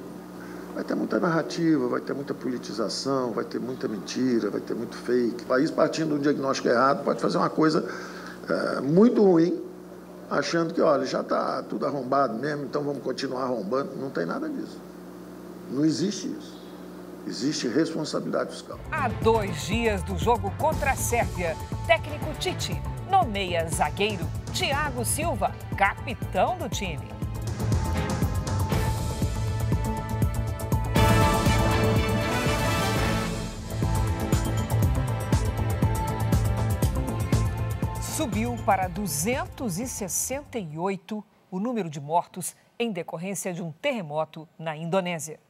vai 0.75 0.85
ter 0.85 0.95
muita 0.95 1.19
narrativa, 1.19 1.89
vai 1.89 2.01
ter 2.01 2.15
muita 2.15 2.35
politização, 2.35 3.33
vai 3.33 3.45
ter 3.45 3.59
muita 3.59 3.89
mentira, 3.89 4.51
vai 4.51 4.61
ter 4.61 4.75
muito 4.75 4.97
fake. 4.97 5.45
O 5.45 5.47
país, 5.47 5.71
partindo 5.71 6.11
de 6.11 6.15
um 6.15 6.19
diagnóstico 6.19 6.69
errado, 6.69 7.05
pode 7.05 7.21
fazer 7.21 7.39
uma 7.39 7.51
coisa 7.51 7.89
é, 8.49 8.81
muito 8.81 9.23
ruim, 9.23 9.63
achando 10.31 10.73
que, 10.73 10.81
olha, 10.81 11.05
já 11.05 11.21
está 11.21 11.63
tudo 11.63 11.87
arrombado 11.87 12.35
mesmo, 12.35 12.65
então 12.65 12.83
vamos 12.83 13.03
continuar 13.03 13.45
arrombando. 13.45 13.97
Não 13.97 14.11
tem 14.11 14.25
nada 14.25 14.49
disso. 14.49 14.79
Não 15.71 15.85
existe 15.85 16.29
isso. 16.29 16.61
Existe 17.27 17.69
responsabilidade 17.69 18.51
fiscal. 18.51 18.79
Há 18.91 19.09
dois 19.23 19.67
dias 19.67 20.03
do 20.05 20.17
jogo 20.17 20.53
contra 20.59 20.93
a 20.93 20.97
Sérvia, 20.97 21.55
técnico 21.87 22.33
Tite 22.39 22.81
nomeia 23.11 23.69
zagueiro 23.69 24.27
Thiago 24.53 25.05
Silva, 25.05 25.53
capitão 25.77 26.57
do 26.59 26.69
time. 26.69 27.20
Para 38.61 38.89
268 38.89 41.25
o 41.51 41.59
número 41.59 41.89
de 41.89 41.99
mortos 42.01 42.55
em 42.79 42.93
decorrência 42.93 43.53
de 43.53 43.61
um 43.63 43.73
terremoto 43.73 44.49
na 44.59 44.77
Indonésia. 44.77 45.41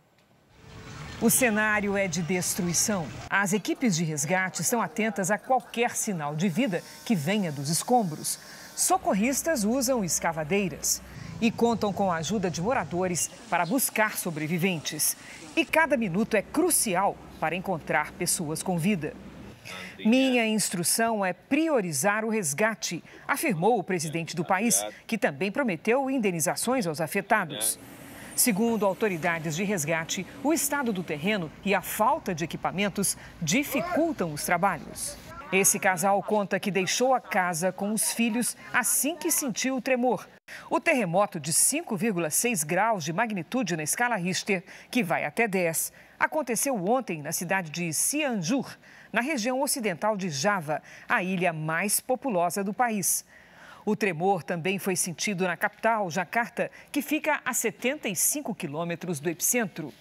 O 1.20 1.28
cenário 1.28 1.96
é 1.96 2.06
de 2.08 2.22
destruição. 2.22 3.06
As 3.28 3.52
equipes 3.52 3.96
de 3.96 4.04
resgate 4.04 4.62
estão 4.62 4.80
atentas 4.80 5.30
a 5.30 5.36
qualquer 5.36 5.94
sinal 5.94 6.34
de 6.34 6.48
vida 6.48 6.82
que 7.04 7.14
venha 7.14 7.52
dos 7.52 7.68
escombros. 7.68 8.38
Socorristas 8.74 9.64
usam 9.64 10.02
escavadeiras 10.02 11.02
e 11.40 11.50
contam 11.50 11.92
com 11.92 12.10
a 12.10 12.16
ajuda 12.16 12.50
de 12.50 12.62
moradores 12.62 13.28
para 13.50 13.66
buscar 13.66 14.16
sobreviventes. 14.16 15.14
E 15.56 15.64
cada 15.64 15.96
minuto 15.96 16.36
é 16.36 16.42
crucial 16.42 17.16
para 17.38 17.56
encontrar 17.56 18.12
pessoas 18.12 18.62
com 18.62 18.78
vida. 18.78 19.14
Minha 20.04 20.46
instrução 20.46 21.24
é 21.24 21.32
priorizar 21.32 22.24
o 22.24 22.28
resgate, 22.28 23.04
afirmou 23.26 23.78
o 23.78 23.84
presidente 23.84 24.34
do 24.34 24.44
país, 24.44 24.84
que 25.06 25.18
também 25.18 25.52
prometeu 25.52 26.10
indenizações 26.10 26.86
aos 26.86 27.00
afetados. 27.00 27.78
Segundo 28.34 28.86
autoridades 28.86 29.54
de 29.54 29.64
resgate, 29.64 30.26
o 30.42 30.52
estado 30.52 30.92
do 30.92 31.02
terreno 31.02 31.50
e 31.64 31.74
a 31.74 31.82
falta 31.82 32.34
de 32.34 32.44
equipamentos 32.44 33.16
dificultam 33.42 34.32
os 34.32 34.44
trabalhos. 34.44 35.18
Esse 35.52 35.80
casal 35.80 36.22
conta 36.22 36.60
que 36.60 36.70
deixou 36.70 37.12
a 37.12 37.20
casa 37.20 37.72
com 37.72 37.92
os 37.92 38.12
filhos 38.12 38.56
assim 38.72 39.16
que 39.16 39.32
sentiu 39.32 39.76
o 39.76 39.80
tremor. 39.80 40.28
O 40.70 40.78
terremoto 40.78 41.40
de 41.40 41.52
5,6 41.52 42.64
graus 42.64 43.04
de 43.04 43.12
magnitude 43.12 43.76
na 43.76 43.82
escala 43.82 44.16
Richter, 44.16 44.62
que 44.90 45.02
vai 45.02 45.24
até 45.24 45.48
10, 45.48 45.92
aconteceu 46.18 46.76
ontem 46.88 47.20
na 47.20 47.32
cidade 47.32 47.70
de 47.70 47.92
Cianjur, 47.92 48.78
na 49.12 49.20
região 49.20 49.60
ocidental 49.60 50.16
de 50.16 50.30
Java, 50.30 50.82
a 51.08 51.22
ilha 51.22 51.52
mais 51.52 52.00
populosa 52.00 52.62
do 52.62 52.72
país. 52.72 53.24
O 53.84 53.96
tremor 53.96 54.42
também 54.42 54.78
foi 54.78 54.94
sentido 54.94 55.46
na 55.46 55.56
capital, 55.56 56.10
Jakarta, 56.10 56.70
que 56.92 57.00
fica 57.00 57.40
a 57.44 57.54
75 57.54 58.54
quilômetros 58.54 59.20
do 59.20 59.30
epicentro. 59.30 59.92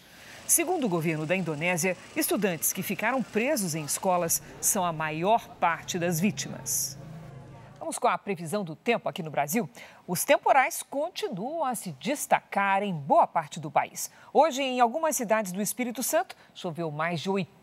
Segundo 0.46 0.86
o 0.86 0.90
governo 0.90 1.26
da 1.26 1.36
Indonésia, 1.36 1.96
estudantes 2.16 2.74
que 2.74 2.84
ficaram 2.84 3.22
presos 3.22 3.76
em 3.76 3.86
escolas 3.86 4.42
são 4.60 4.84
a 4.84 4.92
maior 4.92 5.48
parte 5.56 5.98
das 6.00 6.20
vítimas. 6.20 6.98
Vamos 7.80 7.98
com 7.98 8.08
a 8.08 8.18
previsão 8.18 8.64
do 8.64 8.76
tempo 8.76 9.08
aqui 9.08 9.24
no 9.24 9.32
Brasil. 9.32 9.70
Os 10.08 10.26
temporais 10.26 10.84
continuam 10.84 11.64
a 11.64 11.74
se 11.76 11.92
destacar 11.94 12.84
em 12.84 12.94
boa 12.94 13.26
parte 13.26 13.60
do 13.60 13.72
país. 13.72 14.12
Hoje, 14.34 14.62
em 14.62 14.80
algumas 14.80 15.16
cidades 15.16 15.52
do 15.52 15.62
Espírito 15.62 16.04
Santo, 16.04 16.36
choveu 16.54 16.92
mais 16.92 17.22
de 17.22 17.30
80% 17.30 17.59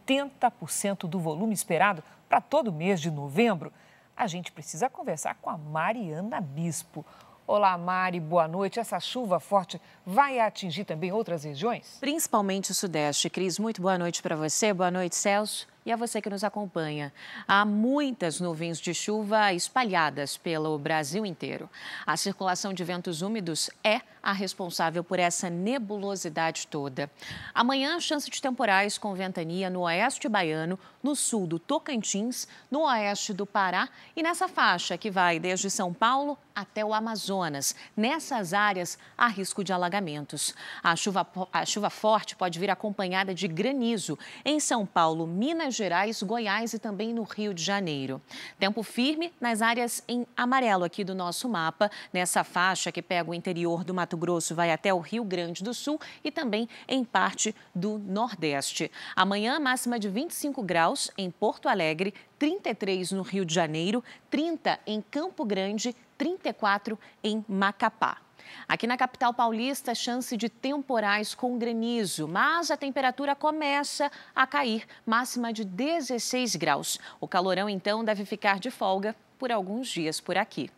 do 1.08 1.18
volume 1.18 1.52
esperado 1.52 2.02
para 2.28 2.40
todo 2.40 2.72
mês 2.72 3.00
de 3.00 3.10
novembro. 3.10 3.72
A 4.16 4.26
gente 4.26 4.52
precisa 4.52 4.88
conversar 4.88 5.34
com 5.42 5.50
a 5.50 5.58
Mariana 5.58 6.40
Bispo. 6.40 7.04
Olá, 7.46 7.76
Mari, 7.76 8.18
boa 8.20 8.48
noite. 8.48 8.80
Essa 8.80 8.98
chuva 8.98 9.38
forte 9.38 9.80
vai 10.04 10.38
atingir 10.38 10.84
também 10.84 11.12
outras 11.12 11.44
regiões? 11.44 11.96
Principalmente 12.00 12.70
o 12.70 12.74
Sudeste. 12.74 13.28
Cris, 13.28 13.58
muito 13.58 13.82
boa 13.82 13.98
noite 13.98 14.22
para 14.22 14.36
você. 14.36 14.72
Boa 14.72 14.90
noite, 14.90 15.16
Celso 15.16 15.66
e 15.86 15.92
a 15.92 15.96
você 15.96 16.20
que 16.20 16.28
nos 16.28 16.42
acompanha. 16.42 17.12
Há 17.46 17.64
muitas 17.64 18.40
nuvens 18.40 18.78
de 18.80 18.92
chuva 18.92 19.52
espalhadas 19.52 20.36
pelo 20.36 20.76
Brasil 20.76 21.24
inteiro. 21.24 21.70
A 22.04 22.16
circulação 22.16 22.74
de 22.74 22.82
ventos 22.82 23.22
úmidos 23.22 23.70
é 23.84 24.00
a 24.20 24.32
responsável 24.32 25.04
por 25.04 25.20
essa 25.20 25.48
nebulosidade 25.48 26.66
toda. 26.66 27.08
Amanhã, 27.54 28.00
chance 28.00 28.28
de 28.28 28.42
temporais 28.42 28.98
com 28.98 29.14
ventania 29.14 29.70
no 29.70 29.82
oeste 29.82 30.28
baiano, 30.28 30.76
no 31.00 31.14
sul 31.14 31.46
do 31.46 31.60
Tocantins, 31.60 32.48
no 32.68 32.80
oeste 32.80 33.32
do 33.32 33.46
Pará 33.46 33.88
e 34.16 34.24
nessa 34.24 34.48
faixa 34.48 34.98
que 34.98 35.12
vai 35.12 35.38
desde 35.38 35.70
São 35.70 35.94
Paulo 35.94 36.36
até 36.52 36.84
o 36.84 36.92
Amazonas. 36.92 37.76
Nessas 37.96 38.52
áreas, 38.52 38.98
há 39.16 39.28
risco 39.28 39.62
de 39.62 39.72
alagamentos. 39.72 40.54
A 40.82 40.96
chuva, 40.96 41.24
a 41.52 41.64
chuva 41.64 41.88
forte 41.88 42.34
pode 42.34 42.58
vir 42.58 42.70
acompanhada 42.70 43.32
de 43.32 43.46
granizo 43.46 44.18
em 44.44 44.58
São 44.58 44.84
Paulo, 44.84 45.24
Minas 45.24 45.75
Gerais, 45.76 46.22
Goiás 46.22 46.72
e 46.72 46.78
também 46.78 47.12
no 47.12 47.22
Rio 47.22 47.52
de 47.52 47.62
Janeiro. 47.62 48.20
Tempo 48.58 48.82
firme 48.82 49.32
nas 49.40 49.62
áreas 49.62 50.02
em 50.08 50.26
amarelo 50.36 50.84
aqui 50.84 51.04
do 51.04 51.14
nosso 51.14 51.48
mapa, 51.48 51.90
nessa 52.12 52.42
faixa 52.42 52.90
que 52.90 53.02
pega 53.02 53.30
o 53.30 53.34
interior 53.34 53.84
do 53.84 53.94
Mato 53.94 54.16
Grosso, 54.16 54.54
vai 54.54 54.72
até 54.72 54.92
o 54.92 54.98
Rio 54.98 55.22
Grande 55.24 55.62
do 55.62 55.72
Sul 55.72 56.00
e 56.24 56.30
também 56.30 56.68
em 56.88 57.04
parte 57.04 57.54
do 57.74 57.98
Nordeste. 57.98 58.90
Amanhã, 59.14 59.60
máxima 59.60 59.98
de 59.98 60.08
25 60.08 60.62
graus 60.62 61.10
em 61.16 61.30
Porto 61.30 61.68
Alegre, 61.68 62.14
33 62.38 63.12
no 63.12 63.22
Rio 63.22 63.44
de 63.44 63.54
Janeiro, 63.54 64.02
30 64.30 64.80
em 64.86 65.00
Campo 65.00 65.44
Grande, 65.44 65.94
34 66.18 66.98
em 67.22 67.44
Macapá. 67.48 68.25
Aqui 68.68 68.86
na 68.86 68.96
capital 68.96 69.32
paulista, 69.32 69.94
chance 69.94 70.36
de 70.36 70.48
temporais 70.48 71.34
com 71.34 71.58
granizo, 71.58 72.26
mas 72.26 72.70
a 72.70 72.76
temperatura 72.76 73.34
começa 73.34 74.10
a 74.34 74.46
cair, 74.46 74.86
máxima 75.04 75.52
de 75.52 75.64
16 75.64 76.56
graus. 76.56 76.98
O 77.20 77.28
calorão, 77.28 77.68
então, 77.68 78.04
deve 78.04 78.24
ficar 78.24 78.58
de 78.58 78.70
folga 78.70 79.14
por 79.38 79.52
alguns 79.52 79.88
dias 79.88 80.20
por 80.20 80.36
aqui. 80.36 80.70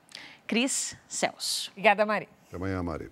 Cris 0.46 0.96
Celso. 1.06 1.70
Obrigada, 1.70 2.04
Mari. 2.06 2.28
Até 2.46 2.56
amanhã, 2.56 2.82
Mari. 2.82 3.10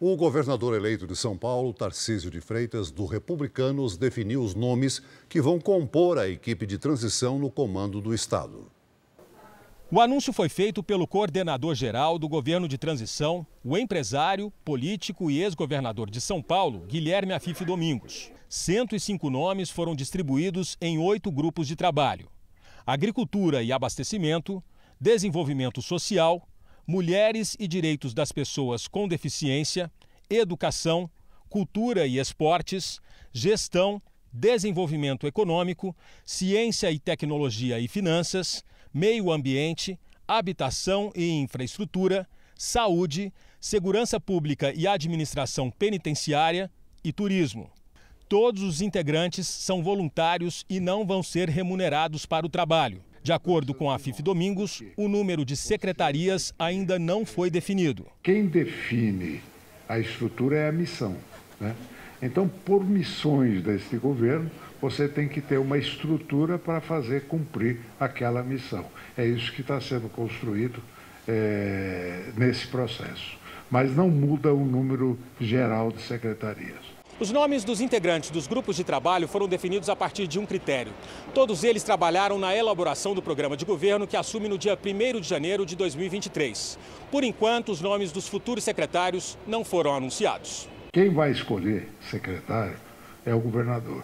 O 0.00 0.16
governador 0.16 0.74
eleito 0.74 1.06
de 1.06 1.16
São 1.16 1.36
Paulo, 1.36 1.72
Tarcísio 1.72 2.30
de 2.30 2.40
Freitas, 2.40 2.90
do 2.90 3.06
Republicanos, 3.06 3.96
definiu 3.96 4.42
os 4.42 4.54
nomes 4.54 5.00
que 5.28 5.40
vão 5.40 5.58
compor 5.58 6.18
a 6.18 6.28
equipe 6.28 6.66
de 6.66 6.78
transição 6.78 7.38
no 7.38 7.50
comando 7.50 8.00
do 8.00 8.12
Estado. 8.12 8.70
O 9.90 10.00
anúncio 10.00 10.32
foi 10.32 10.48
feito 10.48 10.82
pelo 10.82 11.06
coordenador-geral 11.06 12.18
do 12.18 12.26
governo 12.26 12.66
de 12.66 12.78
transição, 12.78 13.46
o 13.62 13.76
empresário, 13.76 14.50
político 14.64 15.30
e 15.30 15.42
ex-governador 15.42 16.08
de 16.08 16.22
São 16.22 16.42
Paulo, 16.42 16.86
Guilherme 16.86 17.34
Afife 17.34 17.66
Domingos. 17.66 18.32
105 18.48 19.28
nomes 19.28 19.68
foram 19.68 19.94
distribuídos 19.94 20.76
em 20.80 20.98
oito 20.98 21.30
grupos 21.30 21.68
de 21.68 21.76
trabalho: 21.76 22.30
agricultura 22.86 23.62
e 23.62 23.72
abastecimento, 23.72 24.64
desenvolvimento 24.98 25.82
social, 25.82 26.48
mulheres 26.86 27.54
e 27.60 27.68
direitos 27.68 28.14
das 28.14 28.32
pessoas 28.32 28.88
com 28.88 29.06
deficiência, 29.06 29.92
educação, 30.30 31.10
cultura 31.46 32.06
e 32.06 32.18
esportes, 32.18 33.00
gestão, 33.34 34.00
desenvolvimento 34.32 35.26
econômico, 35.26 35.94
ciência 36.24 36.90
e 36.90 36.98
tecnologia 36.98 37.78
e 37.78 37.86
finanças 37.86 38.64
meio 38.94 39.32
ambiente, 39.32 39.98
habitação 40.26 41.12
e 41.16 41.28
infraestrutura, 41.40 42.26
saúde, 42.56 43.32
segurança 43.60 44.20
pública 44.20 44.72
e 44.72 44.86
administração 44.86 45.70
penitenciária 45.70 46.70
e 47.02 47.12
turismo. 47.12 47.68
Todos 48.28 48.62
os 48.62 48.80
integrantes 48.80 49.46
são 49.46 49.82
voluntários 49.82 50.64
e 50.70 50.78
não 50.78 51.04
vão 51.04 51.22
ser 51.22 51.48
remunerados 51.48 52.24
para 52.24 52.46
o 52.46 52.48
trabalho. 52.48 53.02
De 53.22 53.32
acordo 53.32 53.74
com 53.74 53.90
a 53.90 53.98
FIF 53.98 54.22
Domingos, 54.22 54.82
o 54.96 55.08
número 55.08 55.44
de 55.44 55.56
secretarias 55.56 56.54
ainda 56.58 56.98
não 56.98 57.24
foi 57.24 57.50
definido. 57.50 58.06
Quem 58.22 58.46
define 58.46 59.40
a 59.88 59.98
estrutura 59.98 60.56
é 60.56 60.68
a 60.68 60.72
missão. 60.72 61.16
Né? 61.58 61.74
Então, 62.22 62.48
por 62.48 62.84
missões 62.84 63.62
deste 63.62 63.96
governo, 63.96 64.50
você 64.80 65.08
tem 65.08 65.28
que 65.28 65.40
ter 65.40 65.58
uma 65.58 65.78
estrutura 65.78 66.58
para 66.58 66.80
fazer 66.80 67.22
cumprir 67.22 67.80
aquela 67.98 68.42
missão. 68.42 68.84
É 69.16 69.24
isso 69.26 69.52
que 69.52 69.60
está 69.60 69.80
sendo 69.80 70.08
construído 70.08 70.82
é, 71.26 72.30
nesse 72.36 72.66
processo. 72.66 73.38
Mas 73.70 73.94
não 73.96 74.08
muda 74.08 74.52
o 74.52 74.64
número 74.64 75.18
geral 75.40 75.90
de 75.90 76.02
secretarias. 76.02 76.94
Os 77.18 77.30
nomes 77.30 77.62
dos 77.62 77.80
integrantes 77.80 78.30
dos 78.30 78.48
grupos 78.48 78.74
de 78.74 78.82
trabalho 78.82 79.28
foram 79.28 79.46
definidos 79.46 79.88
a 79.88 79.94
partir 79.94 80.26
de 80.26 80.38
um 80.38 80.44
critério. 80.44 80.92
Todos 81.32 81.62
eles 81.62 81.84
trabalharam 81.84 82.38
na 82.38 82.54
elaboração 82.54 83.14
do 83.14 83.22
programa 83.22 83.56
de 83.56 83.64
governo 83.64 84.06
que 84.06 84.16
assume 84.16 84.48
no 84.48 84.58
dia 84.58 84.76
1 84.76 85.20
de 85.20 85.28
janeiro 85.28 85.64
de 85.64 85.76
2023. 85.76 86.76
Por 87.12 87.22
enquanto, 87.22 87.70
os 87.70 87.80
nomes 87.80 88.10
dos 88.10 88.26
futuros 88.26 88.64
secretários 88.64 89.38
não 89.46 89.64
foram 89.64 89.94
anunciados. 89.94 90.68
Quem 90.92 91.10
vai 91.10 91.30
escolher 91.30 91.88
secretário 92.10 92.76
é 93.24 93.32
o 93.32 93.38
governador 93.38 94.02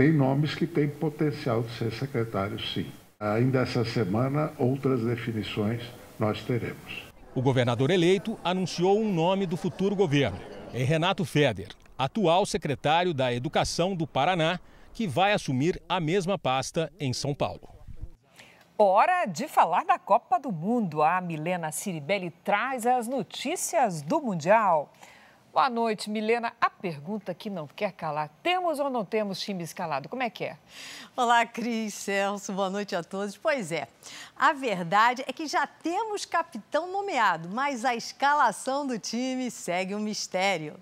tem 0.00 0.10
nomes 0.10 0.54
que 0.54 0.66
têm 0.66 0.88
potencial 0.88 1.60
de 1.60 1.72
ser 1.72 1.92
secretários, 1.92 2.72
sim. 2.72 2.90
Ainda 3.20 3.60
essa 3.60 3.84
semana, 3.84 4.50
outras 4.56 5.04
definições 5.04 5.82
nós 6.18 6.40
teremos. 6.42 7.04
O 7.34 7.42
governador 7.42 7.90
eleito 7.90 8.38
anunciou 8.42 8.98
um 8.98 9.12
nome 9.12 9.44
do 9.44 9.58
futuro 9.58 9.94
governo. 9.94 10.40
É 10.72 10.82
Renato 10.82 11.22
Feder, 11.26 11.68
atual 11.98 12.46
secretário 12.46 13.12
da 13.12 13.30
Educação 13.30 13.94
do 13.94 14.06
Paraná, 14.06 14.58
que 14.94 15.06
vai 15.06 15.34
assumir 15.34 15.78
a 15.86 16.00
mesma 16.00 16.38
pasta 16.38 16.90
em 16.98 17.12
São 17.12 17.34
Paulo. 17.34 17.68
Hora 18.78 19.26
de 19.26 19.46
falar 19.48 19.84
da 19.84 19.98
Copa 19.98 20.40
do 20.40 20.50
Mundo. 20.50 21.02
A 21.02 21.20
Milena 21.20 21.70
Ciribelli 21.70 22.30
traz 22.42 22.86
as 22.86 23.06
notícias 23.06 24.00
do 24.00 24.18
Mundial. 24.18 24.90
Boa 25.52 25.68
noite, 25.68 26.08
Milena. 26.08 26.52
A 26.60 26.70
pergunta 26.70 27.34
que 27.34 27.50
não 27.50 27.66
quer 27.66 27.90
calar: 27.90 28.30
temos 28.40 28.78
ou 28.78 28.88
não 28.88 29.04
temos 29.04 29.40
time 29.40 29.64
escalado? 29.64 30.08
Como 30.08 30.22
é 30.22 30.30
que 30.30 30.44
é? 30.44 30.56
Olá, 31.16 31.44
Cris, 31.44 31.92
Celso, 31.92 32.52
boa 32.52 32.70
noite 32.70 32.94
a 32.94 33.02
todos. 33.02 33.36
Pois 33.36 33.72
é, 33.72 33.88
a 34.36 34.52
verdade 34.52 35.24
é 35.26 35.32
que 35.32 35.48
já 35.48 35.66
temos 35.66 36.24
capitão 36.24 36.92
nomeado, 36.92 37.48
mas 37.48 37.84
a 37.84 37.96
escalação 37.96 38.86
do 38.86 38.96
time 38.96 39.50
segue 39.50 39.92
um 39.92 39.98
mistério. 39.98 40.76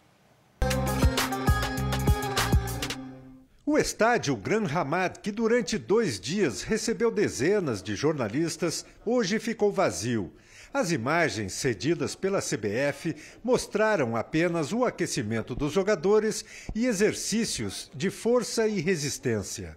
O 3.65 3.79
estádio 3.79 4.37
Gran 4.37 4.67
Hamad, 4.67 5.19
que 5.21 5.33
durante 5.33 5.79
dois 5.79 6.21
dias 6.21 6.63
recebeu 6.63 7.11
dezenas 7.11 7.83
de 7.83 7.97
jornalistas, 7.97 8.85
hoje 9.05 9.39
ficou 9.39 9.73
vazio. 9.73 10.31
As 10.73 10.93
imagens 10.93 11.55
cedidas 11.55 12.15
pela 12.15 12.41
CBF 12.41 13.17
mostraram 13.43 14.15
apenas 14.17 14.73
o 14.73 14.85
aquecimento 14.85 15.55
dos 15.55 15.73
jogadores 15.73 16.45
e 16.75 16.87
exercícios 16.87 17.91
de 17.95 18.11
força 18.11 18.69
e 18.69 18.81
resistência. 18.81 19.77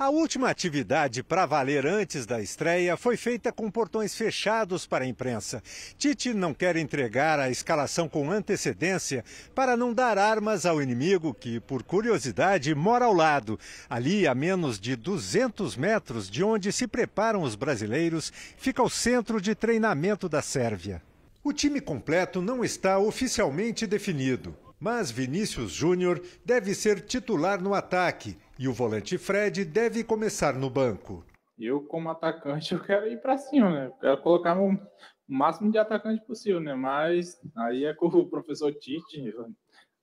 A 0.00 0.08
última 0.08 0.48
atividade 0.48 1.22
para 1.22 1.44
valer 1.44 1.84
antes 1.86 2.24
da 2.24 2.40
estreia 2.40 2.96
foi 2.96 3.18
feita 3.18 3.52
com 3.52 3.70
portões 3.70 4.14
fechados 4.14 4.86
para 4.86 5.04
a 5.04 5.06
imprensa. 5.06 5.62
Tite 5.98 6.32
não 6.32 6.54
quer 6.54 6.74
entregar 6.76 7.38
a 7.38 7.50
escalação 7.50 8.08
com 8.08 8.30
antecedência 8.30 9.22
para 9.54 9.76
não 9.76 9.92
dar 9.92 10.16
armas 10.16 10.64
ao 10.64 10.80
inimigo 10.80 11.34
que, 11.34 11.60
por 11.60 11.82
curiosidade, 11.82 12.74
mora 12.74 13.04
ao 13.04 13.12
lado. 13.12 13.60
Ali, 13.90 14.26
a 14.26 14.34
menos 14.34 14.80
de 14.80 14.96
200 14.96 15.76
metros 15.76 16.30
de 16.30 16.42
onde 16.42 16.72
se 16.72 16.86
preparam 16.86 17.42
os 17.42 17.54
brasileiros, 17.54 18.32
fica 18.56 18.82
o 18.82 18.88
centro 18.88 19.38
de 19.38 19.54
treinamento 19.54 20.30
da 20.30 20.40
Sérvia. 20.40 21.02
O 21.44 21.52
time 21.52 21.78
completo 21.78 22.40
não 22.40 22.64
está 22.64 22.98
oficialmente 22.98 23.86
definido, 23.86 24.56
mas 24.80 25.10
Vinícius 25.10 25.72
Júnior 25.72 26.22
deve 26.42 26.74
ser 26.74 27.02
titular 27.02 27.60
no 27.60 27.74
ataque 27.74 28.38
e 28.60 28.68
o 28.68 28.74
volante 28.74 29.16
Fred 29.16 29.64
deve 29.64 30.04
começar 30.04 30.52
no 30.52 30.68
banco. 30.68 31.24
Eu, 31.58 31.80
como 31.80 32.10
atacante, 32.10 32.74
eu 32.74 32.80
quero 32.80 33.10
ir 33.10 33.18
para 33.22 33.38
cima, 33.38 33.70
né? 33.70 33.86
Eu 33.86 33.92
quero 33.92 34.22
colocar 34.22 34.60
o 34.60 34.78
máximo 35.26 35.72
de 35.72 35.78
atacante 35.78 36.22
possível, 36.26 36.60
né? 36.60 36.74
Mas 36.74 37.40
aí 37.56 37.86
é 37.86 37.94
com 37.94 38.06
o 38.08 38.28
professor 38.28 38.70
Tite, 38.74 39.34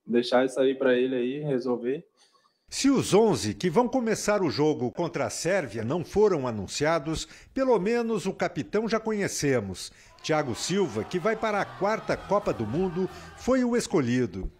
deixar 0.04 0.44
isso 0.44 0.58
aí 0.58 0.74
para 0.74 0.92
ele 0.94 1.14
aí 1.14 1.38
resolver. 1.38 2.04
Se 2.68 2.90
os 2.90 3.14
11 3.14 3.54
que 3.54 3.70
vão 3.70 3.86
começar 3.86 4.42
o 4.42 4.50
jogo 4.50 4.90
contra 4.90 5.26
a 5.26 5.30
Sérvia 5.30 5.84
não 5.84 6.04
foram 6.04 6.44
anunciados, 6.48 7.28
pelo 7.54 7.78
menos 7.78 8.26
o 8.26 8.34
capitão 8.34 8.88
já 8.88 8.98
conhecemos. 8.98 9.92
Thiago 10.20 10.56
Silva, 10.56 11.04
que 11.04 11.20
vai 11.20 11.36
para 11.36 11.60
a 11.60 11.64
quarta 11.64 12.16
Copa 12.16 12.52
do 12.52 12.66
Mundo, 12.66 13.08
foi 13.36 13.62
o 13.62 13.76
escolhido. 13.76 14.50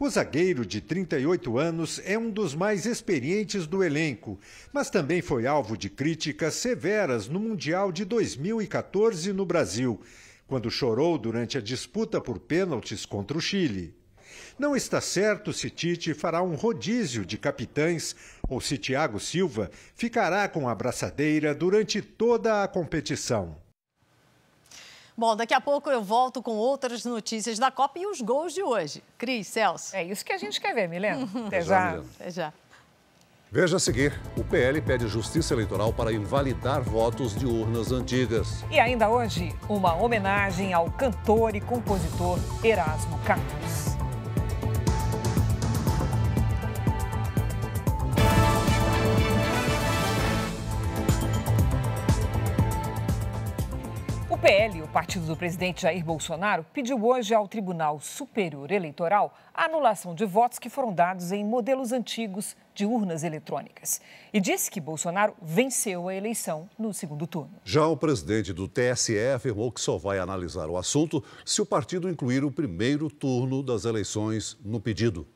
O 0.00 0.08
zagueiro 0.08 0.64
de 0.64 0.80
38 0.80 1.58
anos 1.58 2.00
é 2.04 2.16
um 2.16 2.30
dos 2.30 2.54
mais 2.54 2.86
experientes 2.86 3.66
do 3.66 3.82
elenco, 3.82 4.38
mas 4.72 4.88
também 4.88 5.20
foi 5.20 5.44
alvo 5.44 5.76
de 5.76 5.90
críticas 5.90 6.54
severas 6.54 7.26
no 7.26 7.40
Mundial 7.40 7.90
de 7.90 8.04
2014 8.04 9.32
no 9.32 9.44
Brasil. 9.44 10.00
quando 10.46 10.70
chorou 10.70 11.18
durante 11.18 11.58
a 11.58 11.60
disputa 11.60 12.20
por 12.20 12.38
pênaltis 12.38 13.04
contra 13.04 13.36
o 13.36 13.40
Chile. 13.40 13.92
Não 14.56 14.76
está 14.76 15.00
certo 15.00 15.52
se 15.52 15.68
Tite 15.68 16.14
fará 16.14 16.42
um 16.42 16.54
rodízio 16.54 17.26
de 17.26 17.36
capitães 17.36 18.14
ou 18.48 18.60
se 18.60 18.78
Thiago 18.78 19.18
Silva 19.18 19.68
ficará 19.94 20.48
com 20.48 20.68
a 20.68 20.74
braçadeira 20.74 21.54
durante 21.54 22.00
toda 22.00 22.62
a 22.62 22.68
competição. 22.68 23.67
Bom, 25.18 25.34
daqui 25.34 25.52
a 25.52 25.60
pouco 25.60 25.90
eu 25.90 26.00
volto 26.00 26.40
com 26.40 26.52
outras 26.52 27.04
notícias 27.04 27.58
da 27.58 27.72
Copa 27.72 27.98
e 27.98 28.06
os 28.06 28.20
gols 28.20 28.54
de 28.54 28.62
hoje. 28.62 29.02
Cris, 29.18 29.48
Celso. 29.48 29.96
É 29.96 30.04
isso 30.04 30.24
que 30.24 30.32
a 30.32 30.38
gente 30.38 30.60
quer 30.60 30.72
ver, 30.72 30.88
Milena. 30.88 31.28
Até 31.48 31.60
já. 31.60 31.96
já. 31.96 32.02
Até 32.20 32.30
já. 32.30 32.52
Veja 33.50 33.78
a 33.78 33.80
seguir: 33.80 34.16
o 34.36 34.44
PL 34.44 34.80
pede 34.80 35.08
justiça 35.08 35.54
eleitoral 35.54 35.92
para 35.92 36.12
invalidar 36.12 36.80
votos 36.82 37.34
de 37.34 37.46
urnas 37.46 37.90
antigas. 37.90 38.64
E 38.70 38.78
ainda 38.78 39.08
hoje, 39.08 39.52
uma 39.68 39.92
homenagem 39.96 40.72
ao 40.72 40.88
cantor 40.88 41.56
e 41.56 41.60
compositor 41.60 42.38
Erasmo 42.62 43.18
Carlos. 43.24 44.07
O 54.38 54.40
PL, 54.40 54.82
o 54.82 54.86
partido 54.86 55.26
do 55.26 55.36
presidente 55.36 55.82
Jair 55.82 56.04
Bolsonaro, 56.04 56.64
pediu 56.72 57.04
hoje 57.04 57.34
ao 57.34 57.48
Tribunal 57.48 57.98
Superior 57.98 58.70
Eleitoral 58.70 59.36
a 59.52 59.64
anulação 59.64 60.14
de 60.14 60.24
votos 60.24 60.60
que 60.60 60.70
foram 60.70 60.94
dados 60.94 61.32
em 61.32 61.44
modelos 61.44 61.90
antigos 61.90 62.56
de 62.72 62.86
urnas 62.86 63.24
eletrônicas. 63.24 64.00
E 64.32 64.38
disse 64.38 64.70
que 64.70 64.80
Bolsonaro 64.80 65.34
venceu 65.42 66.06
a 66.06 66.14
eleição 66.14 66.70
no 66.78 66.94
segundo 66.94 67.26
turno. 67.26 67.54
Já 67.64 67.84
o 67.88 67.96
presidente 67.96 68.52
do 68.52 68.68
TSE 68.68 69.18
afirmou 69.34 69.72
que 69.72 69.80
só 69.80 69.98
vai 69.98 70.20
analisar 70.20 70.68
o 70.70 70.76
assunto 70.76 71.20
se 71.44 71.60
o 71.60 71.66
partido 71.66 72.08
incluir 72.08 72.44
o 72.44 72.52
primeiro 72.52 73.10
turno 73.10 73.60
das 73.60 73.86
eleições 73.86 74.56
no 74.64 74.78
pedido. 74.78 75.26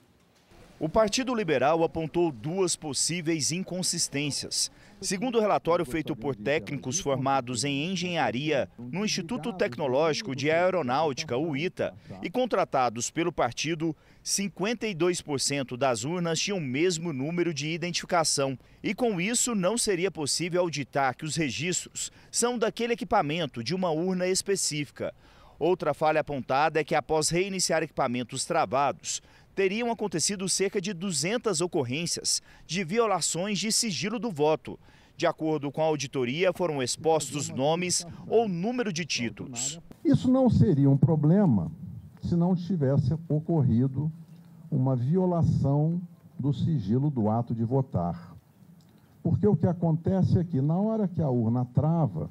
O 0.82 0.88
Partido 0.88 1.32
Liberal 1.32 1.84
apontou 1.84 2.32
duas 2.32 2.74
possíveis 2.74 3.52
inconsistências. 3.52 4.68
Segundo 5.00 5.38
o 5.38 5.40
relatório 5.40 5.84
feito 5.84 6.16
por 6.16 6.34
técnicos 6.34 6.98
formados 6.98 7.62
em 7.62 7.92
engenharia 7.92 8.68
no 8.76 9.04
Instituto 9.04 9.52
Tecnológico 9.52 10.34
de 10.34 10.50
Aeronáutica, 10.50 11.36
o 11.36 11.56
ITA, 11.56 11.94
e 12.20 12.28
contratados 12.28 13.12
pelo 13.12 13.30
partido, 13.30 13.94
52% 14.24 15.76
das 15.76 16.02
urnas 16.02 16.40
tinham 16.40 16.58
o 16.58 16.60
mesmo 16.60 17.12
número 17.12 17.54
de 17.54 17.68
identificação. 17.68 18.58
E 18.82 18.92
com 18.92 19.20
isso, 19.20 19.54
não 19.54 19.78
seria 19.78 20.10
possível 20.10 20.62
auditar 20.62 21.16
que 21.16 21.24
os 21.24 21.36
registros 21.36 22.10
são 22.28 22.58
daquele 22.58 22.94
equipamento 22.94 23.62
de 23.62 23.72
uma 23.72 23.92
urna 23.92 24.26
específica. 24.26 25.14
Outra 25.60 25.94
falha 25.94 26.22
apontada 26.22 26.80
é 26.80 26.84
que, 26.84 26.92
após 26.92 27.28
reiniciar 27.28 27.84
equipamentos 27.84 28.44
travados, 28.44 29.22
teriam 29.54 29.90
acontecido 29.90 30.48
cerca 30.48 30.80
de 30.80 30.92
200 30.92 31.60
ocorrências 31.60 32.42
de 32.66 32.84
violações 32.84 33.58
de 33.58 33.70
sigilo 33.70 34.18
do 34.18 34.30
voto. 34.30 34.78
De 35.16 35.26
acordo 35.26 35.70
com 35.70 35.82
a 35.82 35.86
auditoria, 35.86 36.52
foram 36.52 36.82
expostos 36.82 37.48
nomes 37.48 38.06
ou 38.26 38.48
número 38.48 38.92
de 38.92 39.04
títulos. 39.04 39.80
Isso 40.04 40.30
não 40.30 40.48
seria 40.48 40.90
um 40.90 40.96
problema 40.96 41.70
se 42.22 42.34
não 42.34 42.54
tivesse 42.54 43.14
ocorrido 43.28 44.10
uma 44.70 44.96
violação 44.96 46.00
do 46.38 46.52
sigilo 46.52 47.10
do 47.10 47.28
ato 47.28 47.54
de 47.54 47.62
votar. 47.62 48.34
Porque 49.22 49.46
o 49.46 49.54
que 49.54 49.66
acontece 49.66 50.38
é 50.38 50.44
que, 50.44 50.60
na 50.60 50.76
hora 50.76 51.06
que 51.06 51.22
a 51.22 51.28
urna 51.28 51.64
trava, 51.66 52.28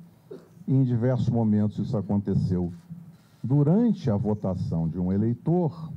e 0.67 0.73
em 0.73 0.83
diversos 0.83 1.29
momentos 1.29 1.79
isso 1.79 1.95
aconteceu 1.95 2.73
durante 3.43 4.09
a 4.09 4.17
votação 4.17 4.87
de 4.87 4.99
um 4.99 5.11
eleitor, 5.11 5.91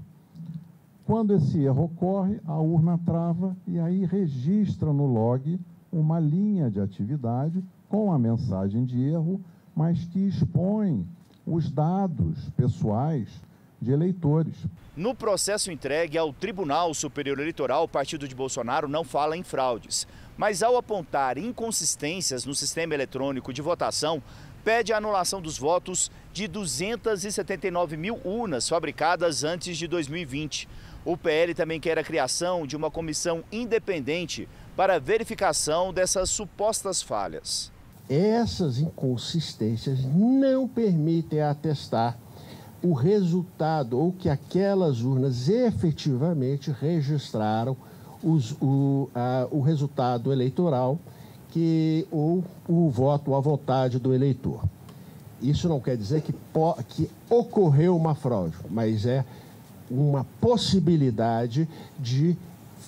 quando 1.04 1.34
esse 1.34 1.62
erro 1.62 1.84
ocorre, 1.84 2.40
a 2.46 2.58
urna 2.58 2.98
trava 3.04 3.56
e 3.66 3.78
aí 3.78 4.04
registra 4.04 4.92
no 4.92 5.06
log 5.06 5.60
uma 5.92 6.18
linha 6.18 6.70
de 6.70 6.80
atividade 6.80 7.62
com 7.88 8.10
a 8.10 8.18
mensagem 8.18 8.84
de 8.84 9.02
erro, 9.02 9.40
mas 9.76 10.04
que 10.06 10.18
expõe 10.18 11.06
os 11.46 11.70
dados 11.70 12.48
pessoais 12.56 13.28
de 13.80 13.92
eleitores. 13.92 14.56
No 14.96 15.14
processo 15.14 15.70
entregue 15.70 16.16
ao 16.16 16.32
Tribunal 16.32 16.94
Superior 16.94 17.38
Eleitoral, 17.38 17.84
o 17.84 17.88
partido 17.88 18.26
de 18.26 18.34
Bolsonaro 18.34 18.88
não 18.88 19.04
fala 19.04 19.36
em 19.36 19.42
fraudes, 19.42 20.08
mas 20.36 20.62
ao 20.62 20.76
apontar 20.76 21.36
inconsistências 21.36 22.46
no 22.46 22.54
sistema 22.54 22.94
eletrônico 22.94 23.52
de 23.52 23.60
votação, 23.60 24.22
pede 24.64 24.92
a 24.92 24.96
anulação 24.96 25.42
dos 25.42 25.58
votos 25.58 26.10
de 26.32 26.48
279 26.48 27.96
mil 27.96 28.18
urnas 28.24 28.68
fabricadas 28.68 29.44
antes 29.44 29.76
de 29.76 29.86
2020. 29.86 30.66
O 31.04 31.16
PL 31.16 31.54
também 31.54 31.78
quer 31.78 31.98
a 31.98 32.04
criação 32.04 32.66
de 32.66 32.76
uma 32.76 32.90
comissão 32.90 33.44
independente 33.52 34.48
para 34.74 34.98
verificação 34.98 35.92
dessas 35.92 36.30
supostas 36.30 37.02
falhas. 37.02 37.70
Essas 38.08 38.78
inconsistências 38.78 40.04
não 40.04 40.66
permitem 40.66 41.40
atestar 41.40 42.18
o 42.82 42.92
resultado 42.92 43.98
ou 43.98 44.12
que 44.12 44.28
aquelas 44.28 45.00
urnas 45.02 45.48
efetivamente 45.48 46.70
registraram 46.70 47.76
os, 48.22 48.52
o, 48.60 49.08
a, 49.14 49.46
o 49.50 49.60
resultado 49.60 50.32
eleitoral 50.32 50.98
que, 51.50 52.06
ou 52.10 52.42
o 52.68 52.90
voto 52.90 53.34
à 53.34 53.40
vontade 53.40 53.98
do 53.98 54.12
eleitor. 54.14 54.62
Isso 55.40 55.68
não 55.68 55.80
quer 55.80 55.96
dizer 55.96 56.22
que, 56.22 56.34
que 56.88 57.10
ocorreu 57.28 57.96
uma 57.96 58.14
fraude, 58.14 58.56
mas 58.70 59.06
é 59.06 59.24
uma 59.90 60.24
possibilidade 60.40 61.68
de 61.98 62.36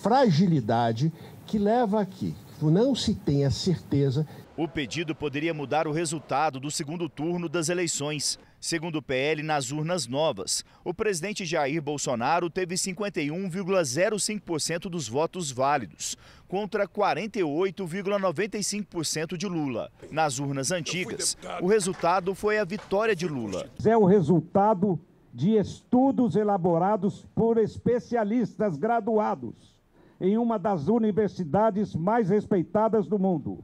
fragilidade 0.02 1.12
que 1.46 1.59
leva 1.59 2.00
aqui. 2.00 2.35
Não 2.61 2.94
se 2.94 3.14
tem 3.14 3.44
a 3.44 3.50
certeza. 3.50 4.26
O 4.56 4.66
pedido 4.66 5.14
poderia 5.14 5.52
mudar 5.52 5.87
o 5.87 5.92
resultado 5.92 6.59
do 6.59 6.70
segundo 6.70 7.06
turno 7.09 7.48
das 7.48 7.68
eleições. 7.68 8.38
Segundo 8.59 8.96
o 8.96 9.02
PL, 9.02 9.42
nas 9.42 9.70
urnas 9.70 10.06
novas, 10.06 10.64
o 10.82 10.94
presidente 10.94 11.44
Jair 11.44 11.82
Bolsonaro 11.82 12.48
teve 12.48 12.74
51,05% 12.74 14.88
dos 14.88 15.06
votos 15.06 15.50
válidos, 15.50 16.16
contra 16.48 16.88
48,95% 16.88 19.37
de 19.37 19.46
Lula. 19.46 19.92
Nas 20.11 20.38
urnas 20.38 20.70
antigas, 20.70 21.37
o 21.61 21.66
resultado 21.66 22.35
foi 22.35 22.59
a 22.59 22.64
vitória 22.64 23.14
de 23.14 23.28
Lula. 23.28 23.68
É 23.85 23.94
o 23.96 24.06
resultado 24.06 24.98
de 25.37 25.55
estudos 25.59 26.35
elaborados 26.35 27.27
por 27.35 27.59
especialistas 27.59 28.79
graduados 28.79 29.79
em 30.18 30.38
uma 30.38 30.59
das 30.59 30.88
universidades 30.88 31.94
mais 31.94 32.31
respeitadas 32.31 33.07
do 33.07 33.18
mundo 33.18 33.59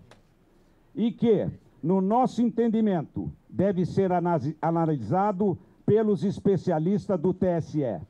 e 0.95 1.11
que, 1.11 1.49
no 1.83 2.03
nosso 2.03 2.43
entendimento, 2.43 3.33
deve 3.49 3.87
ser 3.87 4.11
analisado 4.61 5.57
pelos 5.87 6.23
especialistas 6.25 7.19
do 7.19 7.33
TSE, 7.33 8.03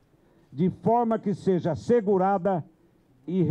de 0.52 0.68
forma 0.68 1.16
que 1.16 1.32
seja 1.32 1.70
assegurada 1.70 2.64
e 3.28 3.46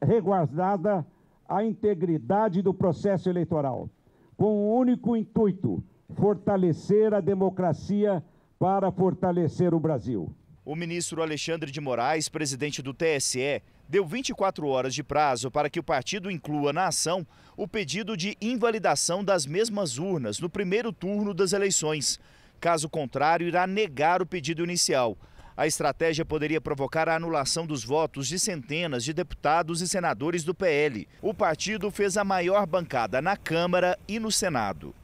reguardada 0.00 1.04
a 1.48 1.64
integridade 1.64 2.62
do 2.62 2.72
processo 2.72 3.28
eleitoral, 3.28 3.90
com 4.36 4.44
o 4.46 4.78
único 4.78 5.16
intuito 5.16 5.82
fortalecer 6.14 7.12
a 7.12 7.20
democracia 7.20 8.22
para 8.60 8.92
fortalecer 8.92 9.72
o 9.72 9.80
Brasil. 9.80 10.30
O 10.66 10.76
ministro 10.76 11.22
Alexandre 11.22 11.70
de 11.70 11.80
Moraes, 11.80 12.28
presidente 12.28 12.82
do 12.82 12.92
TSE, 12.92 13.62
deu 13.88 14.04
24 14.04 14.68
horas 14.68 14.94
de 14.94 15.02
prazo 15.02 15.50
para 15.50 15.70
que 15.70 15.80
o 15.80 15.82
partido 15.82 16.30
inclua 16.30 16.70
na 16.70 16.86
ação 16.88 17.26
o 17.56 17.66
pedido 17.66 18.14
de 18.18 18.36
invalidação 18.38 19.24
das 19.24 19.46
mesmas 19.46 19.96
urnas 19.96 20.38
no 20.38 20.50
primeiro 20.50 20.92
turno 20.92 21.32
das 21.32 21.54
eleições. 21.54 22.20
Caso 22.60 22.86
contrário, 22.86 23.48
irá 23.48 23.66
negar 23.66 24.20
o 24.20 24.26
pedido 24.26 24.62
inicial. 24.62 25.16
A 25.56 25.66
estratégia 25.66 26.26
poderia 26.26 26.60
provocar 26.60 27.08
a 27.08 27.16
anulação 27.16 27.66
dos 27.66 27.82
votos 27.82 28.28
de 28.28 28.38
centenas 28.38 29.02
de 29.02 29.14
deputados 29.14 29.80
e 29.80 29.88
senadores 29.88 30.44
do 30.44 30.54
PL. 30.54 31.08
O 31.22 31.32
partido 31.32 31.90
fez 31.90 32.18
a 32.18 32.24
maior 32.24 32.66
bancada 32.66 33.22
na 33.22 33.38
Câmara 33.38 33.98
e 34.06 34.18
no 34.18 34.30
Senado. 34.30 34.94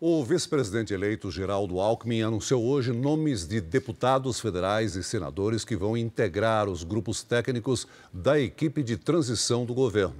O 0.00 0.24
vice-presidente 0.24 0.94
eleito 0.94 1.28
Geraldo 1.28 1.80
Alckmin 1.80 2.22
anunciou 2.22 2.64
hoje 2.64 2.92
nomes 2.92 3.48
de 3.48 3.60
deputados 3.60 4.38
federais 4.38 4.94
e 4.94 5.02
senadores 5.02 5.64
que 5.64 5.74
vão 5.74 5.96
integrar 5.96 6.68
os 6.68 6.84
grupos 6.84 7.24
técnicos 7.24 7.84
da 8.12 8.38
equipe 8.38 8.80
de 8.84 8.96
transição 8.96 9.64
do 9.64 9.74
governo. 9.74 10.14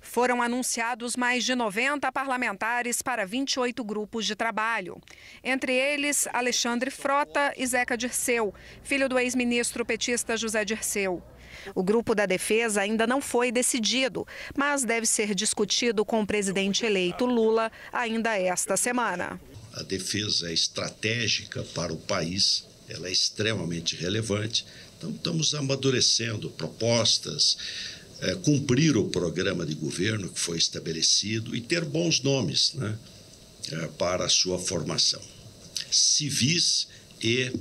Foram 0.00 0.40
anunciados 0.40 1.16
mais 1.16 1.44
de 1.44 1.54
90 1.54 2.10
parlamentares 2.10 3.02
para 3.02 3.26
28 3.26 3.84
grupos 3.84 4.24
de 4.24 4.34
trabalho. 4.34 4.98
Entre 5.44 5.74
eles, 5.74 6.26
Alexandre 6.32 6.90
Frota 6.90 7.52
e 7.58 7.66
Zeca 7.66 7.94
Dirceu, 7.94 8.54
filho 8.82 9.06
do 9.06 9.18
ex-ministro 9.18 9.84
petista 9.84 10.34
José 10.34 10.64
Dirceu. 10.64 11.22
O 11.74 11.82
grupo 11.82 12.14
da 12.14 12.26
defesa 12.26 12.80
ainda 12.80 13.06
não 13.06 13.20
foi 13.20 13.52
decidido, 13.52 14.26
mas 14.56 14.84
deve 14.84 15.06
ser 15.06 15.34
discutido 15.34 16.04
com 16.04 16.22
o 16.22 16.26
presidente 16.26 16.84
eleito 16.84 17.24
Lula 17.24 17.70
ainda 17.92 18.38
esta 18.38 18.76
semana. 18.76 19.40
A 19.74 19.82
defesa 19.82 20.50
é 20.50 20.52
estratégica 20.52 21.62
para 21.74 21.92
o 21.92 21.96
país, 21.96 22.66
ela 22.88 23.08
é 23.08 23.12
extremamente 23.12 23.96
relevante. 23.96 24.66
Então, 24.98 25.10
estamos 25.10 25.54
amadurecendo 25.54 26.50
propostas, 26.50 27.56
é, 28.20 28.34
cumprir 28.36 28.96
o 28.96 29.08
programa 29.08 29.66
de 29.66 29.74
governo 29.74 30.28
que 30.28 30.38
foi 30.38 30.56
estabelecido 30.56 31.56
e 31.56 31.60
ter 31.60 31.84
bons 31.84 32.20
nomes 32.20 32.74
né, 32.74 32.96
é, 33.70 33.86
para 33.98 34.24
a 34.24 34.28
sua 34.28 34.58
formação. 34.58 35.20
Civis 35.90 36.86
e 37.20 37.52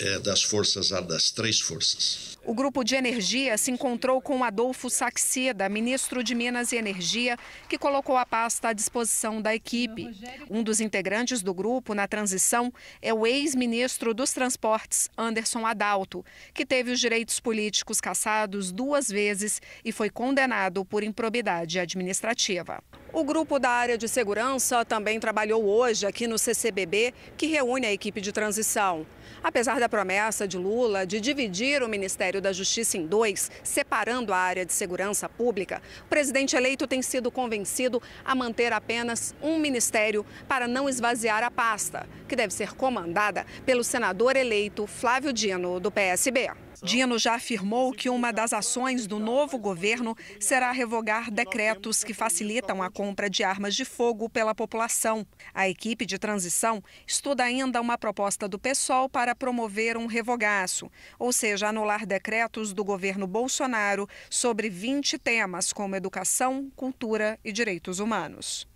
é, 0.00 0.18
das 0.18 0.42
forças, 0.42 0.90
das 0.90 1.30
três 1.30 1.60
forças. 1.60 2.38
O 2.42 2.54
grupo 2.54 2.82
de 2.82 2.94
energia 2.94 3.56
se 3.58 3.70
encontrou 3.70 4.20
com 4.20 4.42
Adolfo 4.42 4.88
Saxida, 4.88 5.68
ministro 5.68 6.24
de 6.24 6.34
Minas 6.34 6.72
e 6.72 6.76
Energia, 6.76 7.36
que 7.68 7.76
colocou 7.76 8.16
a 8.16 8.24
pasta 8.24 8.68
à 8.68 8.72
disposição 8.72 9.42
da 9.42 9.54
equipe. 9.54 10.08
Um 10.48 10.62
dos 10.62 10.80
integrantes 10.80 11.42
do 11.42 11.52
grupo 11.52 11.94
na 11.94 12.08
transição 12.08 12.72
é 13.02 13.12
o 13.12 13.26
ex-ministro 13.26 14.14
dos 14.14 14.32
Transportes, 14.32 15.10
Anderson 15.18 15.66
Adalto, 15.66 16.24
que 16.54 16.64
teve 16.64 16.90
os 16.90 16.98
direitos 16.98 17.38
políticos 17.38 18.00
cassados 18.00 18.72
duas 18.72 19.08
vezes 19.08 19.60
e 19.84 19.92
foi 19.92 20.08
condenado 20.08 20.82
por 20.82 21.02
improbidade 21.04 21.78
administrativa. 21.78 22.82
O 23.12 23.22
grupo 23.22 23.58
da 23.58 23.70
área 23.70 23.98
de 23.98 24.08
segurança 24.08 24.84
também 24.84 25.20
trabalhou 25.20 25.66
hoje 25.66 26.06
aqui 26.06 26.26
no 26.26 26.38
CCBB, 26.38 27.12
que 27.36 27.46
reúne 27.46 27.86
a 27.86 27.92
equipe 27.92 28.20
de 28.20 28.32
transição. 28.32 29.04
Apesar 29.42 29.80
da 29.80 29.88
promessa 29.88 30.46
de 30.46 30.58
Lula 30.58 31.06
de 31.06 31.18
dividir 31.18 31.82
o 31.82 31.88
Ministério 31.88 32.42
da 32.42 32.52
Justiça 32.52 32.98
em 32.98 33.06
dois, 33.06 33.50
separando 33.64 34.34
a 34.34 34.36
área 34.36 34.66
de 34.66 34.72
segurança 34.72 35.28
pública, 35.28 35.80
o 36.04 36.08
presidente 36.08 36.56
eleito 36.56 36.86
tem 36.86 37.00
sido 37.00 37.30
convencido 37.30 38.02
a 38.22 38.34
manter 38.34 38.72
apenas 38.72 39.34
um 39.42 39.58
ministério 39.58 40.26
para 40.46 40.68
não 40.68 40.88
esvaziar 40.88 41.42
a 41.42 41.50
pasta, 41.50 42.06
que 42.28 42.36
deve 42.36 42.52
ser 42.52 42.74
comandada 42.74 43.46
pelo 43.64 43.82
senador 43.82 44.36
eleito 44.36 44.86
Flávio 44.86 45.32
Dino, 45.32 45.80
do 45.80 45.90
PSB. 45.90 46.50
Dino 46.82 47.18
já 47.18 47.34
afirmou 47.34 47.92
que 47.92 48.08
uma 48.08 48.32
das 48.32 48.52
ações 48.52 49.06
do 49.06 49.18
novo 49.18 49.58
governo 49.58 50.16
será 50.38 50.72
revogar 50.72 51.30
decretos 51.30 52.02
que 52.02 52.14
facilitam 52.14 52.82
a 52.82 52.90
compra 52.90 53.28
de 53.28 53.44
armas 53.44 53.74
de 53.74 53.84
fogo 53.84 54.28
pela 54.30 54.54
população. 54.54 55.26
A 55.52 55.68
equipe 55.68 56.06
de 56.06 56.18
transição 56.18 56.82
estuda 57.06 57.44
ainda 57.44 57.80
uma 57.80 57.98
proposta 57.98 58.48
do 58.48 58.58
PSOL 58.58 59.08
para 59.08 59.34
promover 59.34 59.96
um 59.96 60.06
revogaço, 60.06 60.90
ou 61.18 61.32
seja, 61.32 61.68
anular 61.68 62.06
decretos 62.06 62.72
do 62.72 62.82
governo 62.82 63.26
Bolsonaro 63.26 64.08
sobre 64.30 64.70
20 64.70 65.18
temas 65.18 65.72
como 65.72 65.96
educação, 65.96 66.70
cultura 66.74 67.38
e 67.44 67.52
direitos 67.52 67.98
humanos. 67.98 68.66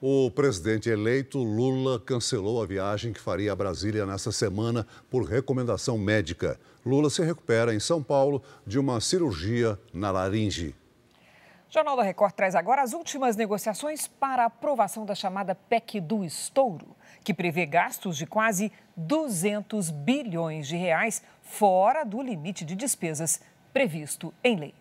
O 0.00 0.30
presidente 0.30 0.90
eleito 0.90 1.38
Lula 1.38 1.98
cancelou 1.98 2.62
a 2.62 2.66
viagem 2.66 3.14
que 3.14 3.20
faria 3.20 3.50
a 3.50 3.56
Brasília 3.56 4.04
nesta 4.04 4.30
semana 4.30 4.86
por 5.10 5.24
recomendação 5.24 5.96
médica. 5.96 6.60
Lula 6.86 7.10
se 7.10 7.20
recupera 7.24 7.74
em 7.74 7.80
São 7.80 8.00
Paulo 8.00 8.40
de 8.64 8.78
uma 8.78 9.00
cirurgia 9.00 9.76
na 9.92 10.12
laringe. 10.12 10.72
Jornal 11.68 11.96
da 11.96 12.04
Record 12.04 12.32
traz 12.32 12.54
agora 12.54 12.80
as 12.80 12.92
últimas 12.92 13.34
negociações 13.34 14.06
para 14.06 14.44
a 14.44 14.46
aprovação 14.46 15.04
da 15.04 15.12
chamada 15.12 15.52
PEC 15.52 16.00
do 16.00 16.24
estouro, 16.24 16.94
que 17.24 17.34
prevê 17.34 17.66
gastos 17.66 18.16
de 18.16 18.24
quase 18.24 18.70
200 18.96 19.90
bilhões 19.90 20.68
de 20.68 20.76
reais 20.76 21.24
fora 21.42 22.04
do 22.04 22.22
limite 22.22 22.64
de 22.64 22.76
despesas 22.76 23.40
previsto 23.72 24.32
em 24.44 24.54
lei. 24.54 24.74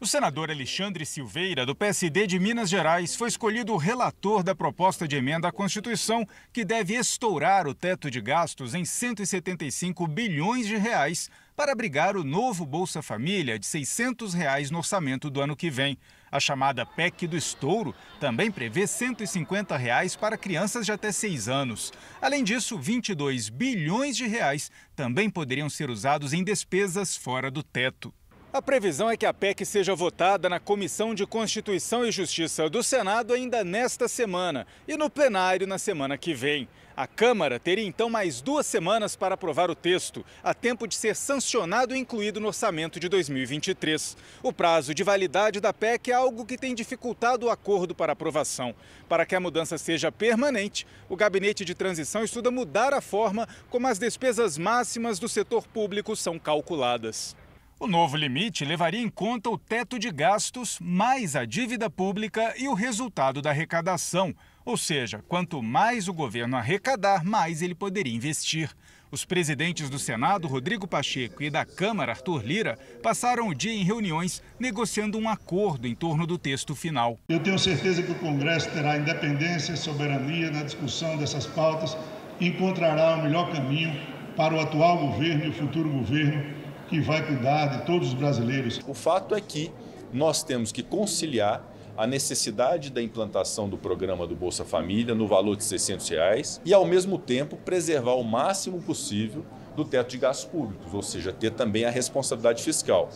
O 0.00 0.06
senador 0.06 0.48
Alexandre 0.48 1.04
Silveira, 1.04 1.66
do 1.66 1.74
PSD 1.74 2.24
de 2.24 2.38
Minas 2.38 2.70
Gerais, 2.70 3.16
foi 3.16 3.26
escolhido 3.26 3.76
relator 3.76 4.44
da 4.44 4.54
proposta 4.54 5.08
de 5.08 5.16
emenda 5.16 5.48
à 5.48 5.52
Constituição 5.52 6.24
que 6.52 6.64
deve 6.64 6.94
estourar 6.94 7.66
o 7.66 7.74
teto 7.74 8.08
de 8.08 8.20
gastos 8.20 8.76
em 8.76 8.84
175 8.84 10.06
bilhões 10.06 10.68
de 10.68 10.76
reais 10.76 11.28
para 11.56 11.72
abrigar 11.72 12.16
o 12.16 12.22
novo 12.22 12.64
Bolsa 12.64 13.02
Família 13.02 13.58
de 13.58 13.66
600 13.66 14.34
reais 14.34 14.70
no 14.70 14.78
orçamento 14.78 15.28
do 15.28 15.40
ano 15.40 15.56
que 15.56 15.68
vem. 15.68 15.98
A 16.30 16.38
chamada 16.38 16.86
PEC 16.86 17.26
do 17.26 17.36
estouro 17.36 17.92
também 18.20 18.52
prevê 18.52 18.86
150 18.86 19.76
reais 19.76 20.14
para 20.14 20.38
crianças 20.38 20.86
de 20.86 20.92
até 20.92 21.10
6 21.10 21.48
anos. 21.48 21.92
Além 22.22 22.44
disso, 22.44 22.78
22 22.78 23.48
bilhões 23.48 24.16
de 24.16 24.28
reais 24.28 24.70
também 24.94 25.28
poderiam 25.28 25.68
ser 25.68 25.90
usados 25.90 26.32
em 26.32 26.44
despesas 26.44 27.16
fora 27.16 27.50
do 27.50 27.64
teto. 27.64 28.14
A 28.50 28.62
previsão 28.62 29.10
é 29.10 29.16
que 29.16 29.26
a 29.26 29.34
PEC 29.34 29.66
seja 29.66 29.94
votada 29.94 30.48
na 30.48 30.58
Comissão 30.58 31.14
de 31.14 31.26
Constituição 31.26 32.06
e 32.06 32.10
Justiça 32.10 32.66
do 32.70 32.82
Senado 32.82 33.34
ainda 33.34 33.62
nesta 33.62 34.08
semana 34.08 34.66
e 34.88 34.96
no 34.96 35.10
plenário 35.10 35.66
na 35.66 35.76
semana 35.76 36.16
que 36.16 36.32
vem. 36.32 36.66
A 36.96 37.06
Câmara 37.06 37.60
teria 37.60 37.84
então 37.84 38.08
mais 38.08 38.40
duas 38.40 38.64
semanas 38.64 39.14
para 39.14 39.34
aprovar 39.34 39.70
o 39.70 39.74
texto, 39.74 40.24
a 40.42 40.54
tempo 40.54 40.88
de 40.88 40.94
ser 40.94 41.14
sancionado 41.14 41.94
e 41.94 41.98
incluído 41.98 42.40
no 42.40 42.46
orçamento 42.46 42.98
de 42.98 43.06
2023. 43.10 44.16
O 44.42 44.50
prazo 44.50 44.94
de 44.94 45.04
validade 45.04 45.60
da 45.60 45.72
PEC 45.72 46.10
é 46.10 46.14
algo 46.14 46.46
que 46.46 46.56
tem 46.56 46.74
dificultado 46.74 47.46
o 47.46 47.50
acordo 47.50 47.94
para 47.94 48.14
aprovação. 48.14 48.74
Para 49.10 49.26
que 49.26 49.36
a 49.36 49.40
mudança 49.40 49.76
seja 49.76 50.10
permanente, 50.10 50.86
o 51.06 51.16
Gabinete 51.16 51.66
de 51.66 51.74
Transição 51.74 52.24
estuda 52.24 52.50
mudar 52.50 52.94
a 52.94 53.02
forma 53.02 53.46
como 53.68 53.86
as 53.86 53.98
despesas 53.98 54.56
máximas 54.56 55.18
do 55.18 55.28
setor 55.28 55.68
público 55.68 56.16
são 56.16 56.38
calculadas. 56.38 57.36
O 57.80 57.86
novo 57.86 58.16
limite 58.16 58.64
levaria 58.64 59.00
em 59.00 59.08
conta 59.08 59.48
o 59.48 59.56
teto 59.56 60.00
de 60.00 60.10
gastos, 60.10 60.78
mais 60.80 61.36
a 61.36 61.44
dívida 61.44 61.88
pública 61.88 62.52
e 62.58 62.66
o 62.66 62.74
resultado 62.74 63.40
da 63.40 63.50
arrecadação. 63.50 64.34
Ou 64.64 64.76
seja, 64.76 65.22
quanto 65.28 65.62
mais 65.62 66.08
o 66.08 66.12
governo 66.12 66.56
arrecadar, 66.56 67.24
mais 67.24 67.62
ele 67.62 67.76
poderia 67.76 68.12
investir. 68.12 68.68
Os 69.12 69.24
presidentes 69.24 69.88
do 69.88 69.96
Senado, 69.96 70.48
Rodrigo 70.48 70.88
Pacheco, 70.88 71.40
e 71.40 71.50
da 71.50 71.64
Câmara, 71.64 72.10
Arthur 72.10 72.44
Lira, 72.44 72.76
passaram 73.00 73.46
o 73.46 73.54
dia 73.54 73.72
em 73.72 73.84
reuniões 73.84 74.42
negociando 74.58 75.16
um 75.16 75.28
acordo 75.28 75.86
em 75.86 75.94
torno 75.94 76.26
do 76.26 76.36
texto 76.36 76.74
final. 76.74 77.16
Eu 77.28 77.38
tenho 77.38 77.60
certeza 77.60 78.02
que 78.02 78.10
o 78.10 78.16
Congresso 78.16 78.68
terá 78.72 78.98
independência 78.98 79.72
e 79.72 79.76
soberania 79.76 80.50
na 80.50 80.64
discussão 80.64 81.16
dessas 81.16 81.46
pautas 81.46 81.96
e 82.40 82.48
encontrará 82.48 83.14
o 83.14 83.22
melhor 83.22 83.52
caminho 83.52 83.96
para 84.36 84.52
o 84.52 84.60
atual 84.60 84.98
governo 84.98 85.44
e 85.44 85.48
o 85.50 85.52
futuro 85.52 85.88
governo 85.88 86.57
que 86.88 87.00
vai 87.00 87.24
cuidar 87.24 87.66
de 87.66 87.86
todos 87.86 88.08
os 88.08 88.14
brasileiros. 88.14 88.80
O 88.88 88.94
fato 88.94 89.34
é 89.34 89.40
que 89.40 89.70
nós 90.12 90.42
temos 90.42 90.72
que 90.72 90.82
conciliar 90.82 91.62
a 91.96 92.06
necessidade 92.06 92.90
da 92.90 93.02
implantação 93.02 93.68
do 93.68 93.76
programa 93.76 94.26
do 94.26 94.34
Bolsa 94.34 94.64
Família 94.64 95.14
no 95.14 95.26
valor 95.26 95.56
de 95.56 95.64
600 95.64 96.08
reais 96.08 96.60
e, 96.64 96.72
ao 96.72 96.86
mesmo 96.86 97.18
tempo, 97.18 97.56
preservar 97.56 98.14
o 98.14 98.22
máximo 98.22 98.80
possível 98.80 99.44
do 99.76 99.84
teto 99.84 100.10
de 100.10 100.18
gastos 100.18 100.48
públicos, 100.48 100.94
ou 100.94 101.02
seja, 101.02 101.32
ter 101.32 101.50
também 101.50 101.84
a 101.84 101.90
responsabilidade 101.90 102.62
fiscal. 102.62 103.10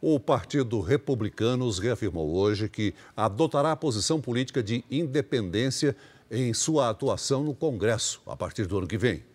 O 0.00 0.18
Partido 0.18 0.80
Republicanos 0.80 1.78
reafirmou 1.78 2.34
hoje 2.34 2.68
que 2.68 2.94
adotará 3.16 3.72
a 3.72 3.76
posição 3.76 4.20
política 4.20 4.62
de 4.62 4.84
independência 4.90 5.94
em 6.30 6.54
sua 6.54 6.88
atuação 6.88 7.42
no 7.42 7.54
Congresso 7.54 8.22
a 8.26 8.36
partir 8.36 8.66
do 8.66 8.78
ano 8.78 8.86
que 8.86 8.98
vem. 8.98 9.27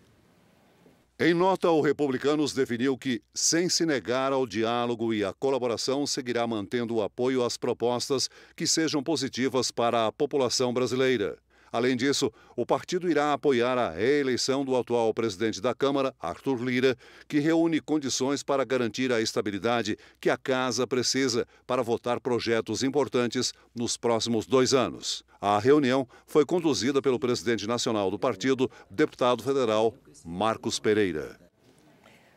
Em 1.16 1.32
nota, 1.32 1.70
o 1.70 1.80
Republicanos 1.80 2.52
definiu 2.52 2.98
que, 2.98 3.22
sem 3.32 3.68
se 3.68 3.86
negar 3.86 4.32
ao 4.32 4.44
diálogo 4.44 5.14
e 5.14 5.24
à 5.24 5.32
colaboração, 5.32 6.04
seguirá 6.08 6.44
mantendo 6.44 6.96
o 6.96 7.02
apoio 7.02 7.44
às 7.44 7.56
propostas 7.56 8.28
que 8.56 8.66
sejam 8.66 9.00
positivas 9.00 9.70
para 9.70 10.08
a 10.08 10.12
população 10.12 10.74
brasileira. 10.74 11.38
Além 11.74 11.96
disso, 11.96 12.32
o 12.54 12.64
partido 12.64 13.10
irá 13.10 13.32
apoiar 13.32 13.76
a 13.76 13.90
reeleição 13.90 14.64
do 14.64 14.76
atual 14.76 15.12
presidente 15.12 15.60
da 15.60 15.74
Câmara, 15.74 16.14
Arthur 16.20 16.62
Lira, 16.62 16.96
que 17.26 17.40
reúne 17.40 17.80
condições 17.80 18.44
para 18.44 18.64
garantir 18.64 19.12
a 19.12 19.20
estabilidade 19.20 19.98
que 20.20 20.30
a 20.30 20.36
Casa 20.36 20.86
precisa 20.86 21.44
para 21.66 21.82
votar 21.82 22.20
projetos 22.20 22.84
importantes 22.84 23.52
nos 23.74 23.96
próximos 23.96 24.46
dois 24.46 24.72
anos. 24.72 25.24
A 25.40 25.58
reunião 25.58 26.06
foi 26.28 26.46
conduzida 26.46 27.02
pelo 27.02 27.18
presidente 27.18 27.66
nacional 27.66 28.08
do 28.08 28.20
partido, 28.20 28.70
deputado 28.88 29.42
federal 29.42 29.92
Marcos 30.24 30.78
Pereira. 30.78 31.40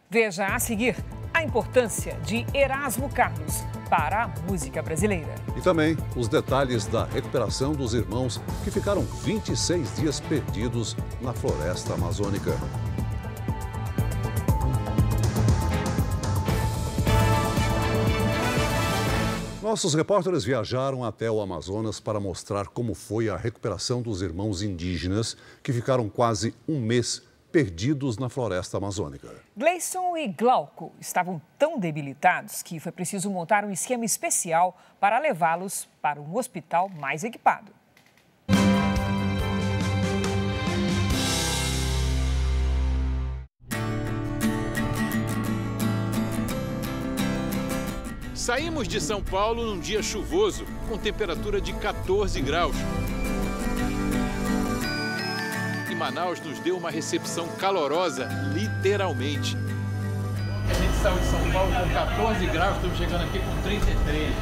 Veja 0.09 0.47
a 0.47 0.57
seguir 0.57 0.95
a 1.31 1.43
importância 1.43 2.19
de 2.21 2.43
Erasmo 2.55 3.07
Carlos 3.13 3.61
para 3.89 4.23
a 4.23 4.27
música 4.49 4.81
brasileira. 4.81 5.33
E 5.55 5.61
também 5.61 5.97
os 6.15 6.27
detalhes 6.27 6.85
da 6.85 7.05
recuperação 7.05 7.73
dos 7.73 7.93
irmãos 7.93 8.41
que 8.63 8.71
ficaram 8.71 9.01
26 9.23 9.95
dias 9.95 10.19
perdidos 10.19 10.95
na 11.21 11.33
floresta 11.33 11.93
amazônica. 11.93 12.51
Nossos 19.67 19.93
repórteres 19.93 20.45
viajaram 20.45 21.03
até 21.03 21.29
o 21.29 21.41
Amazonas 21.41 21.99
para 21.99 22.21
mostrar 22.21 22.67
como 22.67 22.93
foi 22.93 23.27
a 23.27 23.35
recuperação 23.35 24.01
dos 24.01 24.21
irmãos 24.21 24.61
indígenas 24.61 25.35
que 25.61 25.73
ficaram 25.73 26.07
quase 26.07 26.55
um 26.65 26.79
mês 26.79 27.21
perdidos 27.51 28.17
na 28.17 28.29
floresta 28.29 28.77
amazônica. 28.77 29.29
Gleison 29.55 30.15
e 30.17 30.27
Glauco 30.27 30.91
estavam 30.99 31.41
tão 31.57 31.79
debilitados 31.79 32.61
que 32.61 32.79
foi 32.79 32.91
preciso 32.91 33.29
montar 33.29 33.65
um 33.65 33.71
esquema 33.71 34.05
especial 34.05 34.77
para 34.99 35.19
levá-los 35.19 35.87
para 36.01 36.21
um 36.21 36.35
hospital 36.35 36.89
mais 36.89 37.23
equipado. 37.23 37.77
Saímos 48.47 48.87
de 48.87 49.01
São 49.01 49.21
Paulo 49.21 49.65
num 49.65 49.77
dia 49.77 50.01
chuvoso, 50.01 50.65
com 50.87 50.97
temperatura 50.97 51.59
de 51.59 51.73
14 51.73 52.39
graus. 52.39 52.77
Manaus 55.97 56.39
nos 56.39 56.59
deu 56.59 56.77
uma 56.77 56.91
recepção 56.91 57.47
calorosa, 57.57 58.29
literalmente. 58.53 59.57
A 60.69 60.73
gente 60.73 60.95
saiu 61.01 61.17
de 61.17 61.25
São 61.25 61.51
Paulo 61.51 61.71
com 61.73 61.89
14 61.91 62.45
graus, 62.45 62.75
estamos 62.75 62.97
chegando 62.97 63.23
aqui 63.23 63.39
com 63.39 63.61
33. 63.63 64.33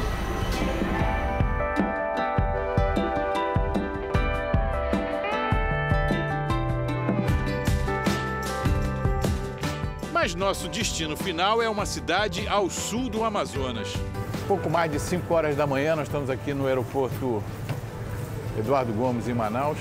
Mas 10.12 10.36
nosso 10.36 10.68
destino 10.68 11.16
final 11.16 11.62
é 11.62 11.70
uma 11.70 11.86
cidade 11.86 12.46
ao 12.50 12.70
sul 12.70 13.10
do 13.10 13.24
Amazonas. 13.24 13.94
Pouco 14.46 14.70
mais 14.70 14.92
de 14.92 15.00
5 15.00 15.34
horas 15.34 15.56
da 15.56 15.66
manhã, 15.66 15.96
nós 15.96 16.08
estamos 16.08 16.30
aqui 16.30 16.54
no 16.54 16.68
aeroporto 16.68 17.42
Eduardo 18.58 18.92
Gomes, 18.92 19.30
em 19.30 19.34
Manaus. 19.34 19.78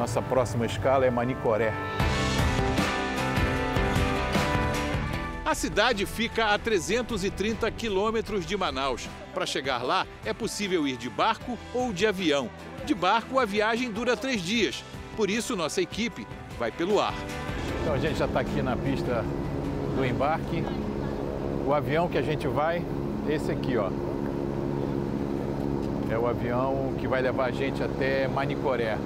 Nossa 0.00 0.22
próxima 0.22 0.64
escala 0.64 1.04
é 1.04 1.10
Manicoré. 1.10 1.74
A 5.44 5.54
cidade 5.54 6.06
fica 6.06 6.54
a 6.54 6.58
330 6.58 7.70
quilômetros 7.72 8.46
de 8.46 8.56
Manaus. 8.56 9.06
Para 9.34 9.44
chegar 9.44 9.82
lá, 9.82 10.06
é 10.24 10.32
possível 10.32 10.88
ir 10.88 10.96
de 10.96 11.10
barco 11.10 11.58
ou 11.74 11.92
de 11.92 12.06
avião. 12.06 12.48
De 12.86 12.94
barco, 12.94 13.38
a 13.38 13.44
viagem 13.44 13.92
dura 13.92 14.16
três 14.16 14.40
dias. 14.40 14.82
Por 15.18 15.28
isso, 15.28 15.54
nossa 15.54 15.82
equipe 15.82 16.26
vai 16.58 16.72
pelo 16.72 16.98
ar. 16.98 17.12
Então 17.82 17.92
a 17.92 17.98
gente 17.98 18.16
já 18.16 18.24
está 18.24 18.40
aqui 18.40 18.62
na 18.62 18.78
pista 18.78 19.22
do 19.96 20.02
embarque. 20.02 20.64
O 21.66 21.74
avião 21.74 22.08
que 22.08 22.16
a 22.16 22.22
gente 22.22 22.48
vai, 22.48 22.82
esse 23.28 23.52
aqui, 23.52 23.76
ó. 23.76 23.90
É 26.10 26.16
o 26.16 26.26
avião 26.26 26.94
que 26.98 27.06
vai 27.06 27.20
levar 27.20 27.48
a 27.48 27.50
gente 27.50 27.82
até 27.82 28.26
Manicoré. 28.26 28.96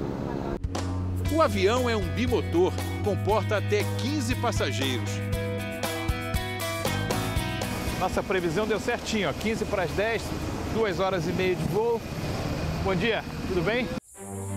O 1.35 1.42
avião 1.42 1.90
é 1.90 1.97
um 1.97 2.07
bimotor, 2.11 2.73
comporta 3.03 3.57
até 3.57 3.83
15 3.99 4.37
passageiros. 4.37 5.11
Nossa 7.99 8.23
previsão 8.23 8.68
deu 8.68 8.79
certinho, 8.79 9.29
ó, 9.29 9.33
15 9.33 9.64
para 9.64 9.83
as 9.83 9.90
10, 9.90 10.23
2 10.75 11.01
horas 11.01 11.27
e 11.27 11.33
meia 11.33 11.57
de 11.57 11.64
voo. 11.64 12.01
Bom 12.85 12.94
dia, 12.94 13.25
tudo 13.49 13.62
bem? 13.62 13.88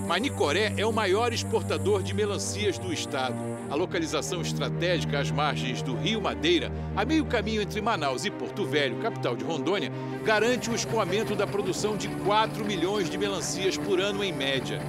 Manicoré 0.06 0.72
é 0.78 0.86
o 0.86 0.94
maior 0.94 1.34
exportador 1.34 2.04
de 2.04 2.14
melancias 2.14 2.78
do 2.78 2.94
estado. 2.94 3.36
A 3.72 3.76
localização 3.76 4.42
estratégica 4.42 5.20
às 5.20 5.32
margens 5.32 5.82
do 5.82 5.96
Rio 5.96 6.22
Madeira, 6.22 6.72
a 6.96 7.04
meio 7.04 7.26
caminho 7.26 7.64
entre 7.64 7.82
Manaus 7.82 8.24
e 8.24 8.30
Porto 8.30 8.68
Velho, 8.68 9.00
capital 9.00 9.36
de 9.36 9.44
Rondônia, 9.44 9.92
garante 10.24 10.70
o 10.70 10.76
escoamento 10.76 11.36
da 11.36 11.48
produção 11.48 11.98
de 11.98 12.08
4 12.08 12.64
milhões 12.64 13.10
de 13.10 13.18
melancias 13.18 13.78
por 13.78 14.00
ano 14.00 14.24
em 14.24 14.32
média. 14.32 14.80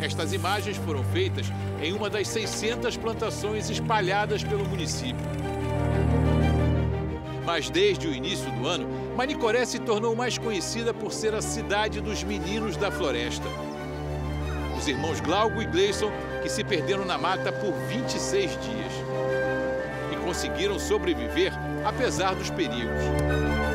Estas 0.00 0.32
imagens 0.32 0.76
foram 0.78 1.04
feitas 1.04 1.46
em 1.82 1.92
uma 1.92 2.08
das 2.08 2.26
600 2.28 2.96
plantações 2.96 3.68
espalhadas 3.68 4.42
pelo 4.42 4.64
município. 4.64 5.24
Mas 7.44 7.68
desde 7.68 8.06
o 8.06 8.14
início 8.14 8.50
do 8.52 8.66
ano, 8.66 8.88
Manicoré 9.16 9.64
se 9.64 9.78
tornou 9.78 10.16
mais 10.16 10.38
conhecida 10.38 10.94
por 10.94 11.12
ser 11.12 11.34
a 11.34 11.42
cidade 11.42 12.00
dos 12.00 12.22
meninos 12.22 12.76
da 12.76 12.90
floresta. 12.90 13.46
Os 14.78 14.88
irmãos 14.88 15.20
Glauco 15.20 15.60
e 15.60 15.66
Gleison, 15.66 16.10
que 16.42 16.48
se 16.48 16.64
perderam 16.64 17.04
na 17.04 17.18
mata 17.18 17.52
por 17.52 17.72
26 17.88 18.50
dias. 18.52 18.92
E 20.12 20.16
conseguiram 20.24 20.78
sobreviver 20.78 21.52
apesar 21.84 22.34
dos 22.34 22.48
perigos. 22.48 23.69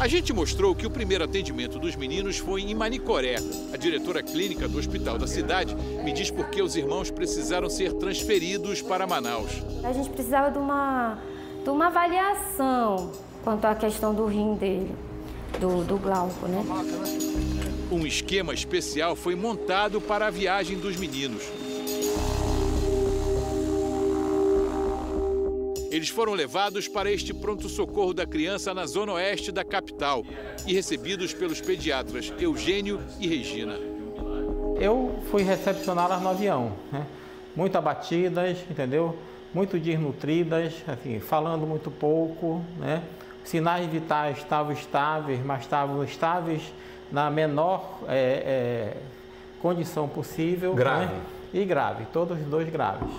A 0.00 0.08
gente 0.08 0.32
mostrou 0.32 0.74
que 0.74 0.86
o 0.86 0.90
primeiro 0.90 1.24
atendimento 1.24 1.78
dos 1.78 1.94
meninos 1.94 2.38
foi 2.38 2.62
em 2.62 2.74
Manicoré. 2.74 3.36
A 3.70 3.76
diretora 3.76 4.22
clínica 4.22 4.66
do 4.66 4.78
hospital 4.78 5.18
da 5.18 5.26
cidade 5.26 5.74
me 5.74 6.10
diz 6.10 6.30
por 6.30 6.48
que 6.48 6.62
os 6.62 6.74
irmãos 6.74 7.10
precisaram 7.10 7.68
ser 7.68 7.92
transferidos 7.92 8.80
para 8.80 9.06
Manaus. 9.06 9.50
A 9.84 9.92
gente 9.92 10.08
precisava 10.08 10.50
de 10.50 10.56
uma, 10.56 11.18
de 11.62 11.68
uma 11.68 11.88
avaliação 11.88 13.12
quanto 13.44 13.66
à 13.66 13.74
questão 13.74 14.14
do 14.14 14.24
rim 14.24 14.54
dele, 14.54 14.90
do, 15.60 15.84
do 15.84 15.98
Glauco, 15.98 16.46
né? 16.46 16.64
Um 17.92 18.06
esquema 18.06 18.54
especial 18.54 19.14
foi 19.14 19.34
montado 19.34 20.00
para 20.00 20.28
a 20.28 20.30
viagem 20.30 20.78
dos 20.78 20.96
meninos. 20.96 21.42
Eles 25.90 26.08
foram 26.08 26.34
levados 26.34 26.86
para 26.86 27.10
este 27.10 27.34
pronto-socorro 27.34 28.14
da 28.14 28.24
criança 28.24 28.72
na 28.72 28.86
zona 28.86 29.12
oeste 29.14 29.50
da 29.50 29.64
capital 29.64 30.24
e 30.64 30.72
recebidos 30.72 31.34
pelos 31.34 31.60
pediatras 31.60 32.32
Eugênio 32.38 33.00
e 33.18 33.26
Regina. 33.26 33.74
Eu 34.80 35.18
fui 35.30 35.42
recepcioná-las 35.42 36.22
no 36.22 36.28
avião, 36.28 36.72
né? 36.92 37.04
muito 37.56 37.76
abatidas, 37.76 38.58
entendeu? 38.70 39.18
Muito 39.52 39.80
desnutridas, 39.80 40.74
assim, 40.86 41.18
falando 41.18 41.66
muito 41.66 41.90
pouco, 41.90 42.62
né? 42.78 43.02
Sinais 43.44 43.84
vitais 43.90 44.38
estavam 44.38 44.72
estáveis, 44.72 45.44
mas 45.44 45.62
estavam 45.62 46.04
estáveis 46.04 46.62
na 47.10 47.28
menor 47.28 47.98
é, 48.06 48.14
é, 48.14 48.96
condição 49.60 50.06
possível. 50.06 50.72
Grave. 50.72 51.06
Né? 51.06 51.20
E 51.52 51.64
grave, 51.64 52.06
todos 52.12 52.38
os 52.38 52.46
dois 52.46 52.68
graves. 52.70 53.10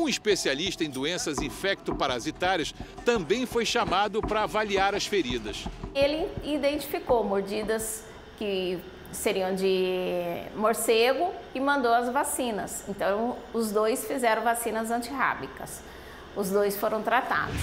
Um 0.00 0.08
especialista 0.08 0.82
em 0.82 0.88
doenças 0.88 1.42
infectoparasitárias 1.42 2.74
também 3.04 3.44
foi 3.44 3.66
chamado 3.66 4.22
para 4.22 4.44
avaliar 4.44 4.94
as 4.94 5.04
feridas. 5.04 5.66
Ele 5.94 6.26
identificou 6.42 7.22
mordidas 7.22 8.02
que 8.38 8.78
seriam 9.12 9.54
de 9.54 10.42
morcego 10.56 11.30
e 11.54 11.60
mandou 11.60 11.92
as 11.92 12.08
vacinas. 12.08 12.82
Então, 12.88 13.36
os 13.52 13.72
dois 13.72 14.06
fizeram 14.06 14.42
vacinas 14.42 14.90
antirrábicas. 14.90 15.82
Os 16.34 16.48
dois 16.48 16.78
foram 16.78 17.02
tratados. 17.02 17.56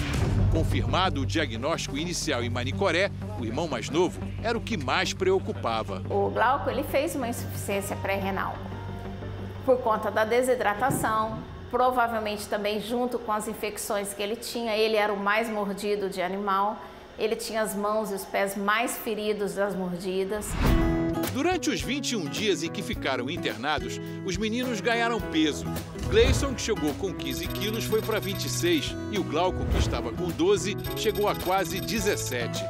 Confirmado 0.52 1.21
o 1.21 1.26
diagnóstico 1.26 1.97
inicial 1.97 2.43
em 2.43 2.52
Manicoré, 2.52 3.10
o 3.39 3.45
irmão 3.45 3.67
mais 3.67 3.89
novo 3.89 4.21
era 4.43 4.56
o 4.56 4.62
que 4.62 4.78
mais 4.78 5.12
preocupava. 5.12 6.04
O 6.08 6.30
Glauco 6.30 6.69
ele 6.69 6.84
fez 6.84 7.15
uma 7.15 7.28
insuficiência 7.28 7.95
pré-renal 7.95 8.56
por 9.65 9.80
conta 9.80 10.12
da 10.12 10.23
desidratação, 10.23 11.39
provavelmente 11.70 12.48
também 12.48 12.80
junto 12.80 13.20
com 13.20 13.32
as 13.32 13.48
infecções 13.48 14.14
que 14.14 14.22
ele 14.22 14.36
tinha. 14.36 14.76
Ele 14.76 14.96
era 14.96 15.12
o 15.14 15.18
mais 15.18 15.50
mordido 15.50 16.10
de 16.10 16.22
animal, 16.22 16.78
ele 17.18 17.36
tinha 17.36 17.62
as 17.62 17.76
mãos 17.76 18.12
e 18.12 18.14
os 18.14 18.26
pés 18.26 18.56
mais 18.56 18.98
feridos 18.98 19.56
das 19.56 19.76
mordidas. 19.76 20.48
Durante 21.34 21.70
os 21.70 21.82
21 21.82 22.26
dias 22.26 22.64
em 22.64 22.72
que 22.72 22.82
ficaram 22.82 23.30
internados, 23.30 24.00
os 24.26 24.38
meninos 24.38 24.82
ganharam 24.82 25.20
peso. 25.20 25.66
Gleison, 26.10 26.54
que 26.54 26.62
chegou 26.62 26.94
com 26.96 27.14
15 27.14 27.48
quilos, 27.48 27.84
foi 27.84 28.02
para 28.02 28.20
26 28.20 28.96
e 29.12 29.20
o 29.20 29.24
Glauco, 29.24 29.66
que 29.66 29.78
estava 29.78 30.12
com 30.12 30.30
12, 30.30 30.76
chegou 30.96 31.28
a 31.28 31.36
quase 31.36 31.80
17. 31.80 32.64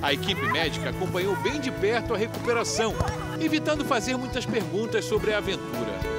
A 0.00 0.12
equipe 0.12 0.40
médica 0.52 0.90
acompanhou 0.90 1.34
bem 1.36 1.60
de 1.60 1.70
perto 1.70 2.14
a 2.14 2.16
recuperação, 2.16 2.94
evitando 3.40 3.84
fazer 3.84 4.16
muitas 4.16 4.46
perguntas 4.46 5.04
sobre 5.04 5.32
a 5.32 5.38
aventura. 5.38 6.15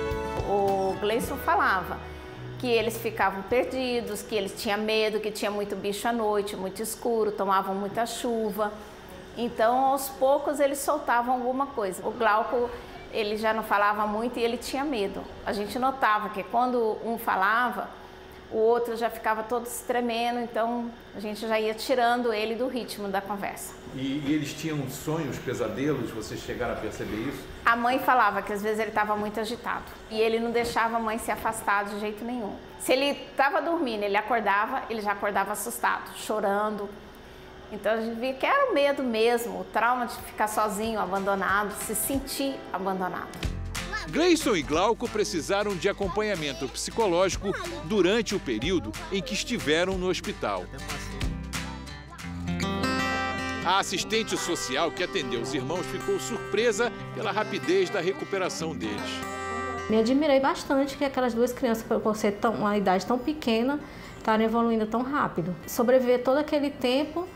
Gleison 0.98 1.38
falava 1.38 1.98
que 2.60 2.68
eles 2.68 2.98
ficavam 2.98 3.44
perdidos, 3.44 4.22
que 4.22 4.36
eles 4.36 4.54
tinham 4.62 4.80
medo, 4.80 5.20
que 5.20 5.32
tinha 5.32 5.52
muito 5.52 5.76
bicho 5.76 6.08
à 6.08 6.12
noite, 6.12 6.56
muito 6.56 6.82
escuro, 6.82 7.32
tomavam 7.32 7.76
muita 7.76 8.06
chuva. 8.06 8.72
Então, 9.38 9.86
aos 9.86 10.10
poucos, 10.10 10.60
eles 10.60 10.80
soltavam 10.80 11.36
alguma 11.36 11.68
coisa. 11.68 12.06
O 12.08 12.12
Glauco, 12.12 12.70
ele 13.14 13.38
já 13.38 13.54
não 13.54 13.64
falava 13.64 14.08
muito 14.08 14.40
e 14.40 14.44
ele 14.44 14.58
tinha 14.58 14.84
medo. 14.84 15.24
A 15.46 15.54
gente 15.54 15.78
notava 15.78 16.30
que 16.30 16.44
quando 16.44 16.98
um 17.06 17.18
falava, 17.20 17.88
o 18.52 18.58
outro 18.58 18.96
já 18.96 19.10
ficava 19.10 19.44
todo 19.44 19.68
tremendo, 19.86 20.40
então 20.40 20.90
a 21.16 21.20
gente 21.20 21.48
já 21.48 21.60
ia 21.60 21.74
tirando 21.74 22.34
ele 22.34 22.56
do 22.56 22.68
ritmo 22.68 23.08
da 23.08 23.22
conversa. 23.22 23.76
E, 23.98 24.24
e, 24.28 24.34
eles 24.34 24.54
tinham 24.54 24.88
sonhos, 24.90 25.40
pesadelos? 25.40 26.12
Vocês 26.12 26.40
chegaram 26.42 26.74
a 26.74 26.78
perceber 26.78 27.18
isso? 27.30 27.44
A 27.66 27.76
mãe 27.76 27.98
falava 27.98 28.44
que 28.44 28.54
às 28.54 28.62
vezes 28.62 28.80
ele 28.80 28.90
estava 28.90 29.16
muito 29.16 29.40
agitado 29.40 29.86
e 30.12 30.20
ele 30.20 30.40
não 30.40 30.52
deixava 30.52 30.98
a 30.98 31.00
mãe 31.00 31.18
se 31.18 31.32
afastar 31.32 31.86
de 31.86 32.00
jeito 32.00 32.24
nenhum. 32.24 32.56
Se 32.80 32.94
ele 32.94 33.18
estava 33.32 33.60
dormindo, 33.60 34.04
ele 34.04 34.16
acordava, 34.16 34.84
ele 34.88 35.02
já 35.02 35.14
acordava 35.14 35.52
assustado, 35.54 36.16
chorando. 36.16 36.88
Então 37.72 37.92
a 37.92 38.00
gente 38.00 38.20
via 38.20 38.34
que 38.34 38.46
era 38.46 38.70
o 38.70 38.74
medo 38.74 39.04
mesmo, 39.04 39.62
o 39.62 39.64
trauma 39.64 40.06
de 40.06 40.16
ficar 40.16 40.48
sozinho, 40.48 41.00
abandonado, 41.00 41.74
se 41.84 41.96
sentir 41.96 42.56
abandonado. 42.72 43.48
Gleison 44.10 44.56
e 44.56 44.62
Glauco 44.62 45.10
precisaram 45.10 45.76
de 45.76 45.90
acompanhamento 45.90 46.68
psicológico 46.70 47.52
durante 47.86 48.36
o 48.36 48.40
período 48.40 48.92
em 49.12 49.22
que 49.22 49.34
estiveram 49.34 49.98
no 49.98 50.08
hospital. 50.08 50.66
A 53.68 53.80
assistente 53.80 54.38
social 54.38 54.90
que 54.90 55.04
atendeu 55.04 55.42
os 55.42 55.54
irmãos 55.54 55.86
ficou 55.88 56.18
surpresa 56.22 56.90
pela 57.14 57.34
rapidez 57.34 57.90
da 57.90 58.00
recuperação 58.00 58.74
deles. 58.74 59.12
Me 59.90 60.00
admirei 60.00 60.40
bastante 60.40 60.96
que 60.96 61.04
aquelas 61.04 61.34
duas 61.34 61.52
crianças, 61.52 61.84
por 61.84 62.16
ser 62.16 62.32
tão, 62.36 62.54
uma 62.54 62.78
idade 62.78 63.06
tão 63.06 63.20
pequena, 63.20 63.78
estarem 64.18 64.46
evoluindo 64.46 64.86
tão 64.86 65.02
rápido. 65.02 65.54
Sobreviver 65.68 66.24
todo 66.24 66.38
aquele 66.38 66.70
tempo, 66.70 67.28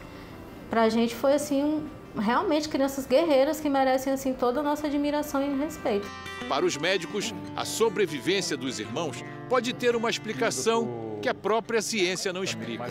para 0.69 0.83
a 0.83 0.89
gente 0.89 1.13
foi 1.13 1.33
assim, 1.33 1.61
um, 1.65 1.85
realmente 2.17 2.69
crianças 2.69 3.05
guerreiras 3.05 3.59
que 3.59 3.69
merecem 3.69 4.13
assim 4.13 4.31
toda 4.31 4.61
a 4.61 4.63
nossa 4.63 4.87
admiração 4.87 5.43
e 5.43 5.53
respeito. 5.57 6.07
Para 6.47 6.65
os 6.65 6.77
médicos, 6.77 7.35
a 7.57 7.65
sobrevivência 7.65 8.55
dos 8.55 8.79
irmãos 8.79 9.21
pode 9.49 9.73
ter 9.73 9.97
uma 9.97 10.09
explicação 10.09 11.19
que 11.21 11.27
a 11.27 11.33
própria 11.33 11.81
ciência 11.81 12.31
não 12.31 12.41
explica. 12.41 12.89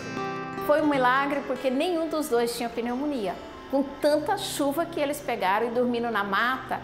Foi 0.70 0.80
um 0.80 0.86
milagre 0.86 1.40
porque 1.48 1.68
nenhum 1.68 2.08
dos 2.08 2.28
dois 2.28 2.56
tinha 2.56 2.68
pneumonia. 2.68 3.34
Com 3.72 3.82
tanta 3.82 4.38
chuva 4.38 4.86
que 4.86 5.00
eles 5.00 5.20
pegaram 5.20 5.66
e 5.66 5.70
dormindo 5.72 6.08
na 6.12 6.22
mata, 6.22 6.80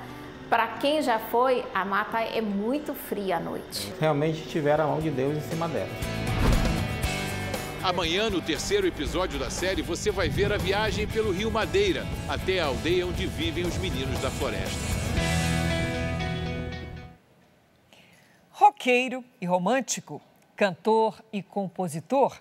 para 0.51 0.67
quem 0.67 1.01
já 1.01 1.21
foi, 1.21 1.65
a 1.73 1.85
mata 1.85 2.21
é 2.21 2.41
muito 2.41 2.95
fria 2.95 3.37
à 3.37 3.41
noite. 3.41 3.93
Realmente 4.01 4.43
tiveram 4.49 4.87
a 4.87 4.87
mão 4.89 5.01
de 5.01 5.09
Deus 5.09 5.37
em 5.37 5.41
cima 5.41 5.69
delas. 5.69 5.89
Amanhã, 7.81 8.29
no 8.29 8.43
terceiro 8.43 8.89
episódio 8.89 9.39
da 9.39 9.51
série, 9.51 9.83
você 9.83 10.11
vai 10.11 10.29
ver 10.29 10.53
a 10.53 10.57
viagem 10.57 11.07
pelo 11.07 11.31
Rio 11.31 11.53
Madeira 11.53 12.05
até 12.29 12.59
a 12.59 12.67
aldeia 12.67 13.07
onde 13.07 13.25
vivem 13.25 13.65
os 13.65 13.79
meninos 13.79 14.19
da 14.19 14.33
floresta. 14.33 14.97
Roqueiro 18.51 19.23
e 19.41 19.47
romântico, 19.47 20.21
cantor 20.57 21.23
e 21.33 21.41
compositor, 21.41 22.37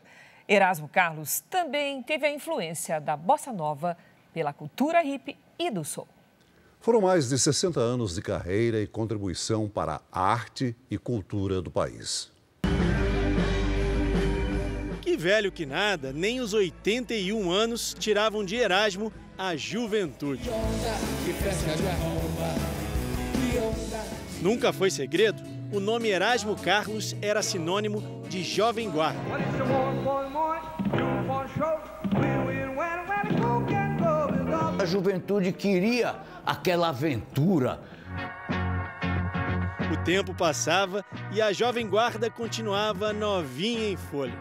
Erasmo 0.48 0.88
Carlos 0.88 1.44
também 1.50 2.04
teve 2.04 2.28
a 2.28 2.32
influência 2.32 3.02
da 3.02 3.18
bossa 3.18 3.52
nova 3.52 3.98
pela 4.34 4.54
cultura 4.54 5.04
hip 5.04 5.36
e 5.58 5.72
do 5.72 5.84
soul. 5.84 6.08
Foram 6.80 7.02
mais 7.02 7.30
de 7.30 7.40
60 7.40 7.80
anos 7.80 8.14
de 8.14 8.22
carreira 8.22 8.80
e 8.80 8.86
contribuição 8.86 9.68
para 9.68 10.02
a 10.12 10.22
arte 10.22 10.76
e 10.90 11.00
cultura 11.00 11.64
do 11.64 11.72
país. 11.72 12.32
Que 15.02 15.18
velho 15.18 15.52
que 15.52 15.66
nada, 15.66 16.14
nem 16.14 16.40
os 16.40 16.54
81 16.54 17.50
anos 17.50 17.96
tiravam 17.98 18.46
de 18.46 18.56
Erasmo 18.56 19.12
a 19.36 19.56
juventude. 19.56 20.48
Nunca 24.42 24.72
foi 24.72 24.92
segredo, 24.92 25.42
o 25.72 25.80
nome 25.80 26.10
Erasmo 26.10 26.56
Carlos 26.56 27.16
era 27.22 27.42
sinônimo 27.42 28.24
de 28.30 28.44
jovem 28.44 28.90
guarda. 28.90 29.20
A 34.80 34.86
juventude 34.86 35.52
queria 35.52 36.16
aquela 36.46 36.90
aventura. 36.90 37.80
O 39.92 40.04
tempo 40.04 40.34
passava 40.34 41.04
e 41.32 41.42
a 41.42 41.52
jovem 41.52 41.88
guarda 41.88 42.30
continuava 42.30 43.14
novinha 43.14 43.90
em 43.90 43.98
folha. 43.98 44.38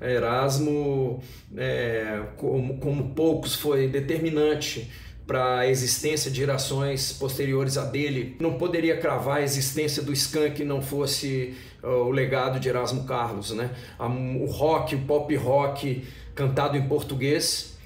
Erasmo, 0.00 1.22
é, 1.56 2.22
como, 2.36 2.78
como 2.78 3.14
poucos, 3.14 3.54
foi 3.54 3.88
determinante 3.88 4.90
para 5.26 5.60
a 5.60 5.68
existência 5.68 6.30
de 6.30 6.38
gerações 6.38 7.12
posteriores 7.12 7.78
a 7.78 7.84
dele. 7.84 8.36
Não 8.40 8.54
poderia 8.54 8.96
cravar 8.98 9.38
a 9.38 9.42
existência 9.42 10.02
do 10.02 10.12
Skank 10.12 10.62
não 10.64 10.82
fosse 10.82 11.54
uh, 11.82 11.88
o 11.88 12.10
legado 12.10 12.60
de 12.60 12.68
Erasmo 12.68 13.04
Carlos, 13.04 13.50
né? 13.52 13.70
O 13.98 14.46
rock, 14.46 14.94
o 14.94 15.00
pop 15.00 15.34
rock 15.36 16.04
cantado 16.34 16.76
em 16.76 16.86
português, 16.86 17.78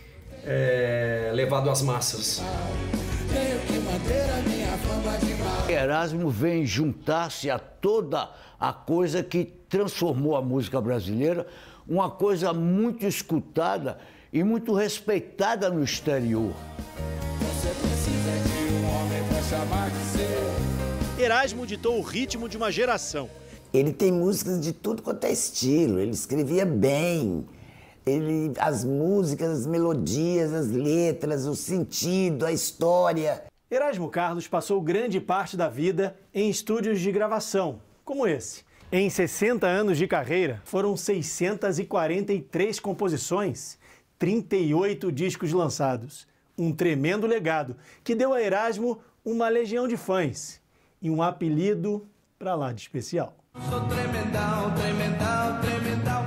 é, 0.45 1.31
levado 1.35 1.69
às 1.71 1.83
massas. 1.83 2.43
Erasmo 5.69 6.31
vem 6.31 6.65
juntar-se 6.65 7.51
a 7.51 7.59
toda 7.59 8.31
a 8.59 8.73
coisa 8.73 9.23
que 9.23 9.45
transformou 9.45 10.35
a 10.35 10.43
música 10.43 10.81
brasileira, 10.81 11.47
uma 11.87 12.11
coisa 12.11 12.53
muito 12.53 13.07
escutada 13.07 13.99
e 14.33 14.43
muito 14.43 14.75
respeitada 14.75 15.71
no 15.71 15.85
exterior. 15.85 16.53
Chamar 19.49 19.91
de 19.91 19.97
seu. 20.05 21.25
Erasmo 21.25 21.67
ditou 21.67 21.99
o 21.99 22.03
ritmo 22.03 22.51
de 22.51 22.59
uma 22.59 22.71
geração. 22.71 23.31
Ele 23.73 23.93
tem 23.93 24.13
músicas 24.13 24.61
de 24.61 24.75
tudo 24.75 25.03
quanto 25.03 25.25
é 25.25 25.33
estilo, 25.33 25.99
ele 25.99 26.11
escrevia 26.11 26.67
bem. 26.67 27.47
Ele, 28.07 28.53
as 28.59 28.85
músicas, 28.85 29.61
as 29.61 29.67
melodias, 29.67 30.53
as 30.53 30.69
letras, 30.69 31.47
o 31.47 31.55
sentido, 31.55 32.45
a 32.45 32.53
história. 32.53 33.45
Erasmo 33.71 34.09
Carlos 34.09 34.47
passou 34.47 34.81
grande 34.81 35.21
parte 35.21 35.57
da 35.57 35.69
vida 35.69 36.17
em 36.33 36.49
estúdios 36.49 37.01
de 37.01 37.11
gravação, 37.11 37.81
como 38.05 38.27
esse. 38.27 38.65
Em 38.93 39.09
60 39.09 39.67
anos 39.67 39.99
de 39.99 40.07
carreira, 40.07 40.63
foram 40.65 40.97
643 40.97 42.81
composições, 42.81 43.79
38 44.19 45.13
discos 45.13 45.53
lançados. 45.53 46.27
Um 46.57 46.73
tremendo 46.73 47.27
legado 47.27 47.77
que 48.03 48.17
deu 48.17 48.33
a 48.33 48.43
Erasmo 48.43 48.99
uma 49.31 49.51
legião 49.51 49.87
de 49.87 49.95
fãs 49.95 50.59
e 51.03 51.11
um 51.11 51.23
apelido 51.23 52.09
para 52.39 52.55
lá 52.55 52.73
de 52.73 52.81
especial. 52.81 53.37
Sou 53.69 53.87
tremendão, 53.87 54.75
tremendão, 54.75 55.61
tremendão. 55.61 56.25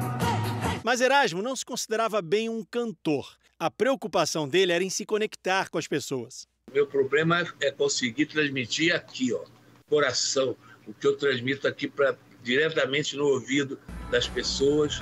Mas 0.84 1.02
Erasmo 1.02 1.42
não 1.42 1.56
se 1.56 1.66
considerava 1.66 2.22
bem 2.22 2.48
um 2.48 2.64
cantor. 2.64 3.36
A 3.58 3.72
preocupação 3.72 4.48
dele 4.48 4.72
era 4.72 4.84
em 4.84 4.90
se 4.92 5.04
conectar 5.04 5.70
com 5.70 5.80
as 5.80 5.88
pessoas. 5.88 6.46
Meu 6.72 6.86
problema 6.86 7.44
é 7.60 7.72
conseguir 7.72 8.28
transmitir 8.28 8.94
aqui, 8.94 9.34
ó, 9.34 9.44
coração, 9.90 10.56
o 10.86 10.94
que 10.94 11.08
eu 11.08 11.18
transmito 11.18 11.68
aqui 11.68 11.88
para 11.88 12.16
diretamente 12.44 13.16
no 13.16 13.26
ouvido 13.26 13.80
das 14.12 14.28
pessoas, 14.28 15.02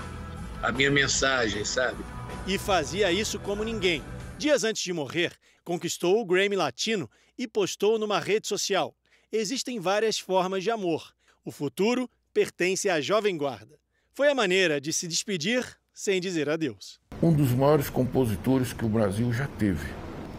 a 0.64 0.72
minha 0.72 0.90
mensagem, 0.90 1.66
sabe? 1.66 2.02
E 2.48 2.58
fazia 2.58 3.12
isso 3.12 3.38
como 3.40 3.62
ninguém. 3.62 4.02
Dias 4.40 4.64
antes 4.64 4.82
de 4.82 4.94
morrer, 4.94 5.34
conquistou 5.66 6.22
o 6.22 6.26
Grammy 6.26 6.56
Latino 6.56 7.10
e 7.38 7.46
postou 7.46 8.00
numa 8.00 8.22
rede 8.22 8.48
social. 8.48 8.96
Existem 9.30 9.82
várias 9.82 10.18
formas 10.18 10.64
de 10.64 10.72
amor. 10.72 11.14
O 11.44 11.52
futuro 11.52 12.10
pertence 12.34 12.90
à 12.90 13.02
jovem 13.02 13.36
guarda. 13.36 13.78
Foi 14.14 14.30
a 14.30 14.34
maneira 14.34 14.80
de 14.80 14.94
se 14.94 15.10
despedir 15.10 15.66
sem 15.94 16.22
dizer 16.22 16.48
adeus. 16.48 17.02
Um 17.22 17.34
dos 17.34 17.52
maiores 17.52 17.90
compositores 17.90 18.72
que 18.72 18.86
o 18.86 18.88
Brasil 18.88 19.34
já 19.34 19.46
teve. 19.46 19.86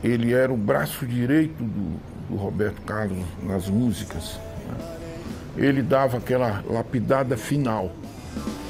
Ele 0.02 0.32
era 0.32 0.50
o 0.50 0.56
braço 0.56 1.04
direito 1.04 1.62
do, 1.62 2.00
do 2.30 2.36
Roberto 2.36 2.80
Carlos 2.86 3.26
nas 3.42 3.68
músicas. 3.68 4.38
Né? 4.66 5.58
Ele 5.58 5.82
dava 5.82 6.16
aquela 6.16 6.64
lapidada 6.66 7.36
final. 7.36 7.94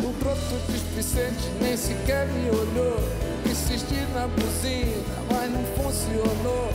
O 0.00 0.72
displicente 0.72 1.48
nem 1.62 1.76
sequer 1.76 2.26
me 2.26 2.50
olhou. 2.50 2.98
Insisti 3.48 4.00
na 4.14 4.26
buzina, 4.28 5.19
funcionou. 5.90 6.70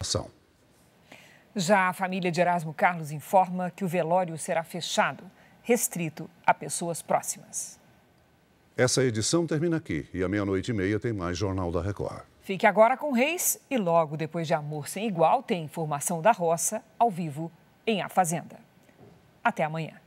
Ação. 0.00 0.28
Já 1.54 1.88
a 1.88 1.92
família 1.92 2.32
de 2.32 2.40
Erasmo 2.40 2.74
Carlos 2.74 3.12
informa 3.12 3.70
que 3.70 3.84
o 3.84 3.88
velório 3.88 4.36
será 4.36 4.64
fechado, 4.64 5.30
restrito 5.62 6.28
a 6.44 6.52
pessoas 6.52 7.00
próximas. 7.00 7.78
Essa 8.76 9.04
edição 9.04 9.46
termina 9.46 9.76
aqui 9.76 10.08
e 10.12 10.24
à 10.24 10.28
meia-noite 10.28 10.72
e 10.72 10.74
meia 10.74 10.98
tem 10.98 11.12
mais 11.12 11.38
Jornal 11.38 11.70
da 11.70 11.80
Record. 11.80 12.24
Fique 12.42 12.66
agora 12.66 12.96
com 12.96 13.12
Reis 13.12 13.58
e 13.70 13.78
logo 13.78 14.16
depois 14.16 14.48
de 14.48 14.52
Amor 14.52 14.88
Sem 14.88 15.06
Igual 15.06 15.42
tem 15.42 15.62
informação 15.62 16.20
da 16.20 16.32
roça 16.32 16.82
ao 16.98 17.08
vivo 17.08 17.50
em 17.86 18.02
A 18.02 18.08
Fazenda. 18.08 18.58
Até 19.42 19.62
amanhã. 19.62 20.03